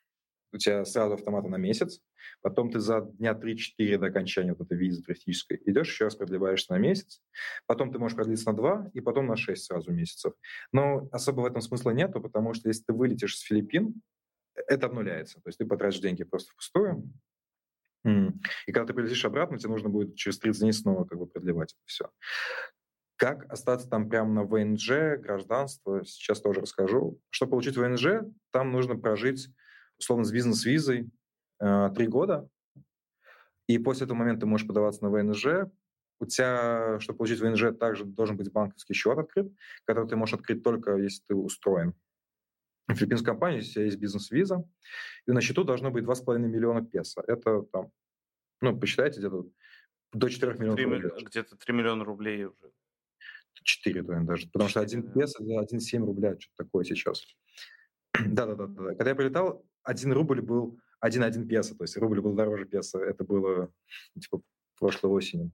[0.53, 2.01] у тебя сразу автомата на месяц,
[2.41, 6.73] потом ты за дня 3-4 до окончания вот этой визы туристической идешь, еще раз продлеваешься
[6.73, 7.21] на месяц,
[7.65, 10.33] потом ты можешь продлиться на 2, и потом на 6 сразу месяцев.
[10.71, 14.01] Но особо в этом смысла нету, потому что если ты вылетишь с Филиппин,
[14.55, 15.35] это обнуляется.
[15.41, 17.11] То есть ты потратишь деньги просто впустую,
[18.05, 21.73] и когда ты прилетишь обратно, тебе нужно будет через 30 дней снова как бы продлевать
[21.73, 22.09] это все.
[23.17, 27.19] Как остаться там прямо на ВНЖ, гражданство, сейчас тоже расскажу.
[27.31, 29.49] Чтобы получить ВНЖ, там нужно прожить
[29.99, 31.09] условно, с бизнес-визой
[31.59, 32.49] э, три года,
[33.67, 35.69] и после этого момента ты можешь подаваться на ВНЖ.
[36.19, 39.51] У тебя, чтобы получить ВНЖ, также должен быть банковский счет открыт,
[39.85, 41.93] который ты можешь открыть только если ты устроен.
[42.87, 44.63] В филиппинской компании, у тебя есть бизнес-виза,
[45.27, 47.21] и на счету должно быть 2,5 миллиона песо.
[47.27, 47.91] Это там,
[48.61, 49.45] ну, посчитайте, где-то
[50.13, 51.25] до 4 миллионов 3, рублей.
[51.25, 52.71] Где-то 3 миллиона рублей уже.
[53.63, 54.47] 4, наверное, даже.
[54.47, 57.23] Потому 4, что 1 песо, 1,7 рубля, что-то такое сейчас.
[58.25, 58.67] Да-да-да.
[58.95, 62.99] Когда я прилетал, один рубль был 1,1 песо, то есть рубль был дороже песо.
[62.99, 63.71] Это было
[64.19, 64.41] типа
[64.77, 65.51] прошлой осенью.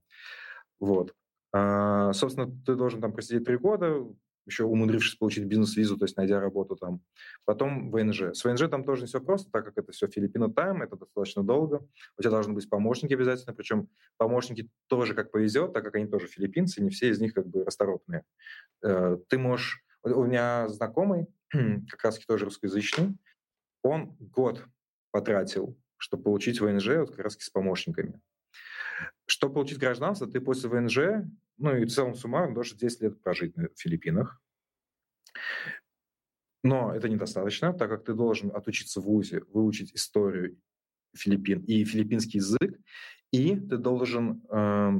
[0.79, 1.13] Вот.
[1.53, 4.07] А, собственно, ты должен там просидеть три года,
[4.45, 7.01] еще умудрившись получить бизнес-визу, то есть найдя работу там.
[7.45, 8.33] Потом ВНЖ.
[8.33, 11.43] С ВНЖ там тоже не все просто, так как это все Филиппино тайм, это достаточно
[11.43, 11.87] долго.
[12.17, 16.27] У тебя должны быть помощники обязательно, причем помощники тоже как повезет, так как они тоже
[16.27, 18.23] филиппинцы, не все из них как бы расторопные.
[18.83, 19.83] Э, ты можешь...
[20.03, 23.15] У меня знакомый, как раз тоже русскоязычный,
[23.83, 24.65] он год
[25.11, 28.19] потратил, чтобы получить ВНЖ вот как раз с помощниками.
[29.25, 31.25] Чтобы получить гражданство, ты после ВНЖ,
[31.57, 34.41] ну и в целом суммарно должен 10 лет прожить на Филиппинах.
[36.63, 40.57] Но это недостаточно, так как ты должен отучиться в ВУЗе, выучить историю
[41.15, 42.79] Филиппин и филиппинский язык,
[43.31, 44.91] и ты должен, э,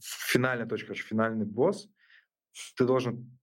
[0.00, 1.88] финальная точка, финальный босс,
[2.76, 3.38] ты должен,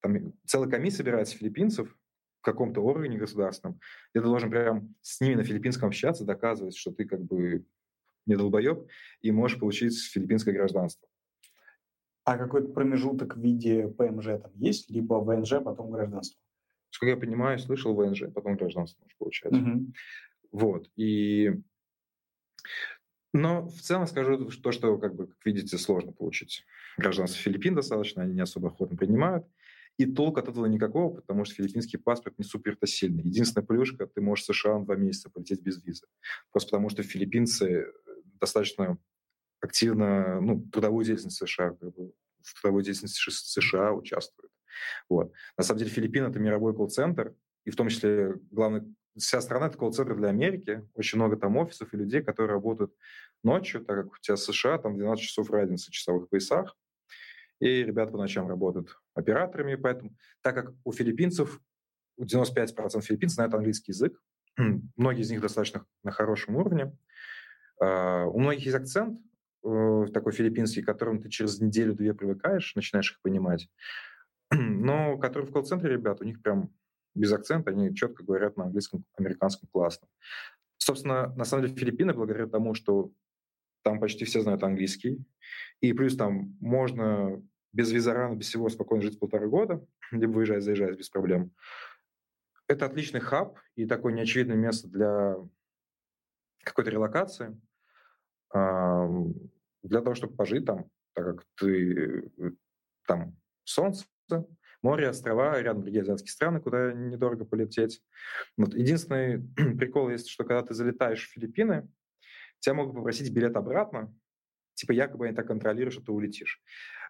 [0.00, 1.96] там целая комиссия собирается филиппинцев,
[2.40, 3.80] каком-то органе государственном,
[4.12, 7.64] где ты должен прям с ними на филиппинском общаться, доказывать, что ты как бы
[8.26, 8.86] не долбоеб,
[9.20, 11.08] и можешь получить филиппинское гражданство.
[12.24, 14.90] А какой-то промежуток в виде ПМЖ там есть?
[14.90, 16.40] Либо ВНЖ, потом гражданство?
[16.90, 19.52] Сколько я понимаю, слышал ВНЖ, потом гражданство можешь получать.
[19.52, 19.92] Угу.
[20.52, 20.88] Вот.
[20.96, 21.52] И...
[23.32, 26.64] Но в целом скажу то, что, как, бы, как видите, сложно получить
[26.98, 29.46] гражданство Филиппин достаточно, они не особо охотно принимают.
[29.98, 33.22] И толк от этого никакого, потому что филиппинский паспорт не супер-то сильный.
[33.22, 36.06] Единственная плюшка, ты можешь в США на два месяца полететь без визы.
[36.50, 37.86] Просто потому что филиппинцы
[38.40, 38.98] достаточно
[39.60, 41.76] активно, ну, трудовую деятельность США,
[42.42, 44.52] в трудовой деятельности США участвуют.
[45.08, 45.32] Вот.
[45.56, 47.34] На самом деле Филиппины— это мировой колл-центр,
[47.64, 50.88] и в том числе главный вся страна— это колл-центр для Америки.
[50.94, 52.94] Очень много там офисов и людей, которые работают
[53.42, 56.76] ночью, так как у тебя США там 12 часов разницы в часовых поясах
[57.60, 61.60] и ребята по ночам работают операторами, поэтому, так как у филиппинцев,
[62.20, 64.20] 95% филиппинцев знают английский язык,
[64.96, 66.96] многие из них достаточно на хорошем уровне,
[67.82, 69.20] uh, у многих есть акцент
[69.64, 73.68] uh, такой филиппинский, к которому ты через неделю-две привыкаешь, начинаешь их понимать,
[74.50, 76.72] но которые в колл-центре ребят, у них прям
[77.14, 80.08] без акцента, они четко говорят на английском, американском классно.
[80.78, 83.12] Собственно, на самом деле Филиппины, благодаря тому, что
[83.82, 85.18] там почти все знают английский,
[85.80, 87.42] и плюс там можно
[87.72, 91.52] без визарана, без всего спокойно жить полтора года, либо выезжать, заезжать без проблем.
[92.66, 95.36] Это отличный хаб и такое неочевидное место для
[96.62, 97.58] какой-то релокации,
[98.52, 102.30] для того, чтобы пожить там, так как ты
[103.06, 104.06] там солнце,
[104.82, 108.02] море, острова, рядом другие азиатские страны, куда недорого полететь.
[108.56, 108.74] Вот.
[108.74, 109.42] Единственный
[109.76, 111.88] прикол есть, что когда ты залетаешь в Филиппины,
[112.60, 114.14] тебя могут попросить билет обратно,
[114.74, 116.62] типа якобы они так контролируют, что ты улетишь.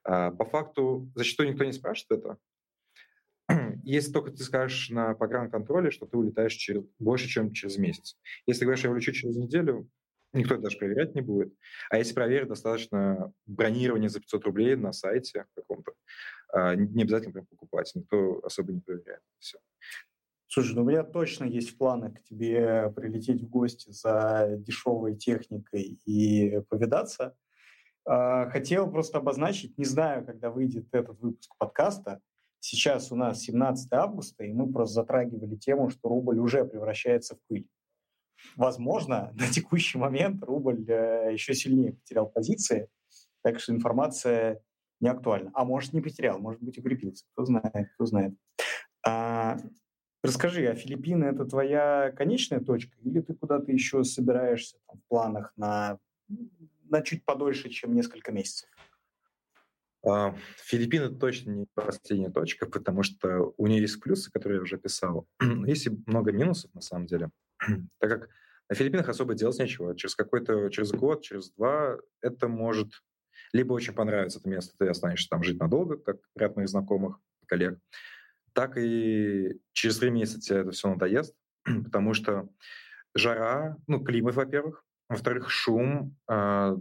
[0.04, 2.38] А, по факту зачастую никто не спрашивает это.
[3.84, 8.16] Если только ты скажешь на погранконтроле, что ты улетаешь через, больше, чем через месяц.
[8.46, 9.88] Если говоришь, я улечу через неделю,
[10.32, 11.52] никто это даже проверять не будет.
[11.90, 15.92] А если проверить, достаточно бронирование за 500 рублей на сайте каком-то.
[16.52, 19.22] А, не обязательно прям покупать, никто особо не проверяет.
[19.38, 19.58] Все.
[20.52, 25.16] Слушай, ну у меня точно есть в планах к тебе прилететь в гости за дешевой
[25.16, 27.36] техникой и повидаться.
[28.06, 32.20] А, хотел просто обозначить, не знаю, когда выйдет этот выпуск подкаста,
[32.60, 37.38] сейчас у нас 17 августа, и мы просто затрагивали тему, что рубль уже превращается в
[37.48, 37.66] пыль.
[38.56, 42.88] Возможно, на текущий момент рубль э, еще сильнее потерял позиции,
[43.42, 44.62] так что информация
[45.00, 45.50] не актуальна.
[45.54, 47.24] А может, не потерял, может быть, укрепился.
[47.32, 48.34] Кто знает, кто знает.
[49.06, 49.56] А,
[50.22, 55.52] Расскажи, а Филиппины это твоя конечная точка, или ты куда-то еще собираешься там, в планах
[55.56, 55.98] на,
[56.90, 58.68] на чуть подольше, чем несколько месяцев?
[60.06, 60.34] А,
[60.64, 65.26] Филиппины точно не последняя точка, потому что у нее есть плюсы, которые я уже писал.
[65.66, 67.30] есть и много минусов на самом деле,
[67.98, 68.28] так как
[68.68, 69.96] на Филиппинах особо делать нечего.
[69.96, 72.92] Через какой-то, через год, через два это может
[73.52, 77.78] либо очень понравиться это место, ты останешься там жить надолго, как ряд моих знакомых, коллег,
[78.52, 81.34] так и через три месяца тебе это все надоест,
[81.84, 82.48] потому что
[83.14, 86.76] жара, ну, климат, во-первых, во-вторых, шум, а,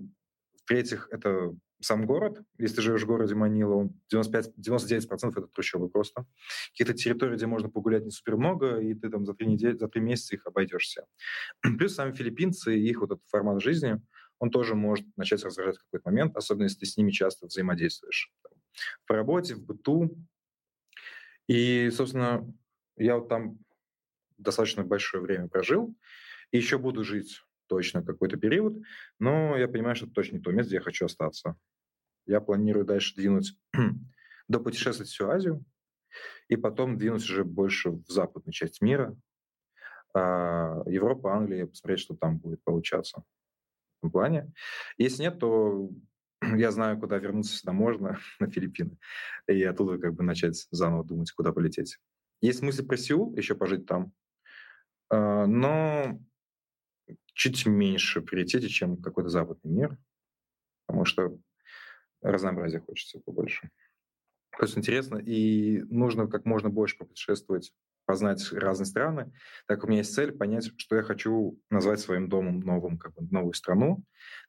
[0.56, 2.44] в-третьих, это сам город.
[2.60, 6.26] Если ты живешь в городе Манила, он 95, 99% это трущобы просто.
[6.72, 9.88] Какие-то территории, где можно погулять не супер много, и ты там за три, недели, за
[9.88, 11.06] три месяца их обойдешься.
[11.62, 14.00] Плюс сами филиппинцы, их вот этот формат жизни,
[14.38, 18.32] он тоже может начать раздражать в какой-то момент, особенно если ты с ними часто взаимодействуешь.
[19.08, 20.16] В работе, в быту,
[21.48, 22.48] и, собственно,
[22.96, 23.58] я вот там
[24.38, 25.96] достаточно большое время прожил,
[26.52, 28.82] и еще буду жить точно какой-то период,
[29.20, 31.56] но я понимаю, что это точно не то место, где я хочу остаться.
[32.26, 33.58] Я планирую дальше двинуть
[34.48, 35.64] до путешествовать всю Азию,
[36.48, 39.16] и потом двинуть уже больше в западную часть мира,
[40.14, 44.52] а Европа, Англия, посмотреть, что там будет получаться в этом плане.
[44.98, 45.90] Если нет, то
[46.42, 48.98] я знаю, куда вернуться всегда можно, на Филиппины,
[49.48, 51.98] и оттуда как бы начать заново думать, куда полететь.
[52.42, 54.14] Есть мысль про Сеул, еще пожить там,
[55.10, 56.20] а, но
[57.34, 59.98] чуть меньше приоритете, чем какой-то западный мир,
[60.86, 61.38] потому что
[62.22, 63.70] разнообразия хочется побольше.
[64.58, 67.74] То есть интересно, и нужно как можно больше попутешествовать
[68.10, 69.32] познать разные страны.
[69.68, 73.22] Так у меня есть цель понять, что я хочу назвать своим домом новым, как бы
[73.30, 74.04] новую страну.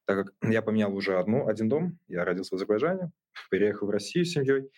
[0.06, 3.12] Так как я поменял уже одну, один дом, я родился в Азербайджане,
[3.50, 4.70] переехал в Россию с семьей,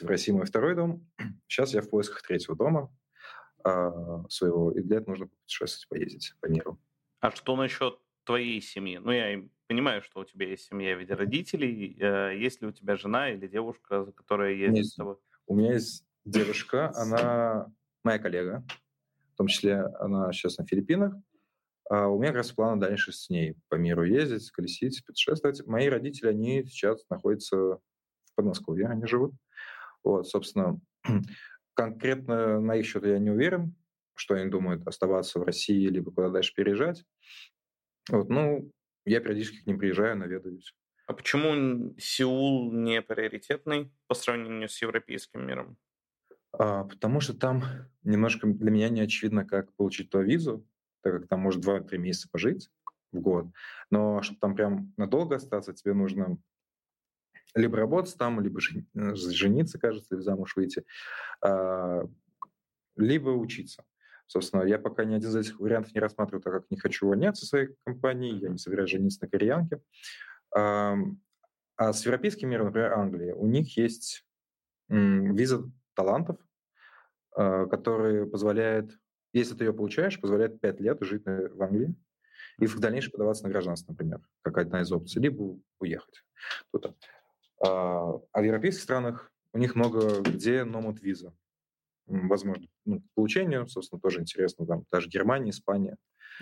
[0.00, 1.06] в России мой второй дом.
[1.46, 2.90] Сейчас я в поисках третьего дома
[3.66, 3.90] э,
[4.30, 6.80] своего, и для этого нужно путешествовать, поездить по миру.
[7.22, 8.98] А что насчет твоей семьи?
[8.98, 11.96] Ну, я понимаю, что у тебя есть семья в виде родителей.
[12.00, 15.16] Э, есть ли у тебя жена или девушка, которая ездит с тобой?
[15.46, 18.64] У меня есть девушка, она моя коллега,
[19.34, 21.14] в том числе она сейчас на Филиппинах.
[21.88, 25.64] А у меня как раз планы дальше с ней по миру ездить, колесить, путешествовать.
[25.64, 27.80] Мои родители, они сейчас находятся в
[28.34, 29.32] Подмосковье, они живут.
[30.02, 30.80] Вот, собственно,
[31.74, 33.76] конкретно на их счет я не уверен.
[34.14, 37.04] Что они думают, оставаться в России, либо куда дальше переезжать.
[38.10, 38.70] Вот, ну,
[39.04, 40.74] я периодически к ним приезжаю, наведаюсь.
[41.06, 45.76] А почему Сеул не приоритетный по сравнению с европейским миром?
[46.52, 47.62] А, потому что там
[48.02, 50.66] немножко для меня не очевидно, как получить ту визу,
[51.02, 52.70] так как там может 2-3 месяца пожить
[53.10, 53.46] в год.
[53.90, 56.38] Но чтобы там прям надолго остаться, тебе нужно
[57.54, 60.84] либо работать там, либо э, жениться, кажется, или замуж выйти,
[61.42, 62.02] а,
[62.96, 63.84] либо учиться.
[64.32, 67.44] Собственно, я пока ни один из этих вариантов не рассматриваю, так как не хочу увольняться
[67.44, 69.82] своей компании, я не собираюсь жениться на кореянке.
[70.54, 70.96] А
[71.78, 74.24] с европейским миром, например, Англия, у них есть
[74.88, 76.38] виза талантов,
[77.36, 78.98] а, которые позволяет,
[79.34, 81.94] если ты ее получаешь, позволяет 5 лет жить в Англии
[82.58, 86.24] и в дальнейшем подаваться на гражданство, например, как одна из опций, либо уехать
[86.72, 86.94] туда.
[87.60, 91.34] А в европейских странах у них много где номад виза.
[92.06, 94.66] Возможно, ну, получение, собственно, тоже интересно.
[94.66, 95.96] Там даже Германия, Испания.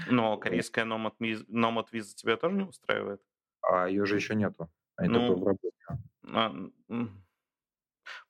[0.08, 1.14] Но корейская номад
[1.92, 3.20] виза тебя тоже не устраивает?
[3.62, 4.70] А ее же еще нету.
[4.96, 5.70] Они ну, в работе.
[6.32, 6.54] А,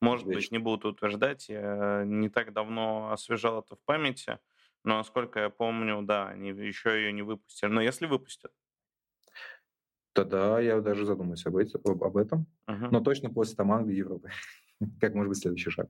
[0.01, 0.41] может Вечно.
[0.41, 1.49] быть, не буду утверждать.
[1.49, 4.39] Я не так давно освежал это в памяти.
[4.83, 7.71] Но, насколько я помню, да, они еще ее не выпустили.
[7.71, 8.53] Но если выпустят,
[10.13, 12.47] Тогда я даже задумаюсь об, этом.
[12.69, 12.89] Uh-huh.
[12.91, 14.31] Но точно после там Англии, Европы.
[15.01, 15.89] как может быть следующий шаг?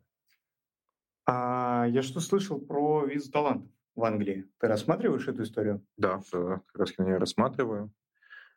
[1.32, 4.50] А я что слышал про визу талантов в Англии?
[4.58, 5.86] Ты рассматриваешь эту историю?
[5.96, 7.92] Да, как раз я рассматриваю.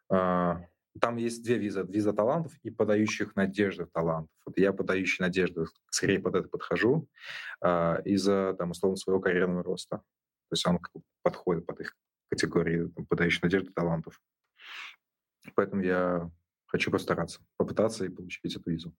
[0.10, 0.60] А,
[1.00, 1.86] там есть две визы.
[1.88, 4.34] Виза талантов и подающих надежды талантов.
[4.48, 7.08] Вот я подающий надежды, скорее под это подхожу
[7.62, 9.98] а, из-за, там, условно, своего карьерного роста.
[9.98, 10.80] То есть он
[11.22, 11.96] подходит под их
[12.30, 14.20] категории там, подающих надежды талантов.
[15.54, 16.32] Поэтому я
[16.66, 18.96] хочу постараться, попытаться и получить эту визу.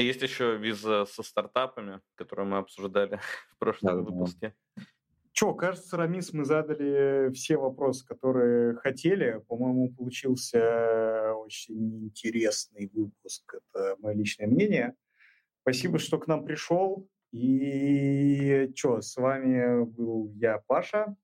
[0.00, 3.20] Есть еще виза со стартапами, которую мы обсуждали
[3.52, 4.54] в прошлом да, выпуске.
[4.76, 4.82] Да.
[5.32, 9.42] Че, кажется, Рамис, мы задали все вопросы, которые хотели.
[9.48, 13.54] По-моему, получился очень интересный выпуск.
[13.54, 14.94] Это мое личное мнение.
[15.62, 17.08] Спасибо, что к нам пришел.
[17.32, 21.16] И что, с вами был я, Паша.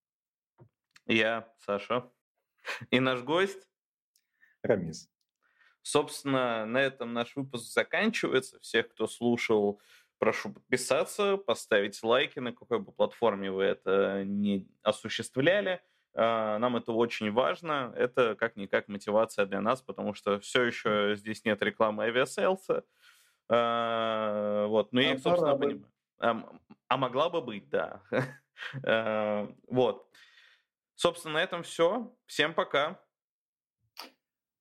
[1.06, 2.10] Я, Саша.
[2.90, 3.68] И наш гость
[4.62, 5.08] Рамис.
[5.82, 8.58] Собственно, на этом наш выпуск заканчивается.
[8.60, 9.80] Всех, кто слушал,
[10.18, 15.80] прошу подписаться, поставить лайки, на какой бы платформе вы это не осуществляли.
[16.14, 17.92] А, нам это очень важно.
[17.96, 22.84] Это как-никак мотивация для нас, потому что все еще здесь нет рекламы авиаселса.
[23.48, 25.90] А, вот, ну, я, собственно, понимаю.
[26.18, 26.58] А,
[26.88, 28.02] а могла бы быть, да.
[29.68, 30.06] Вот.
[30.94, 32.14] Собственно, на этом все.
[32.26, 33.00] Всем пока.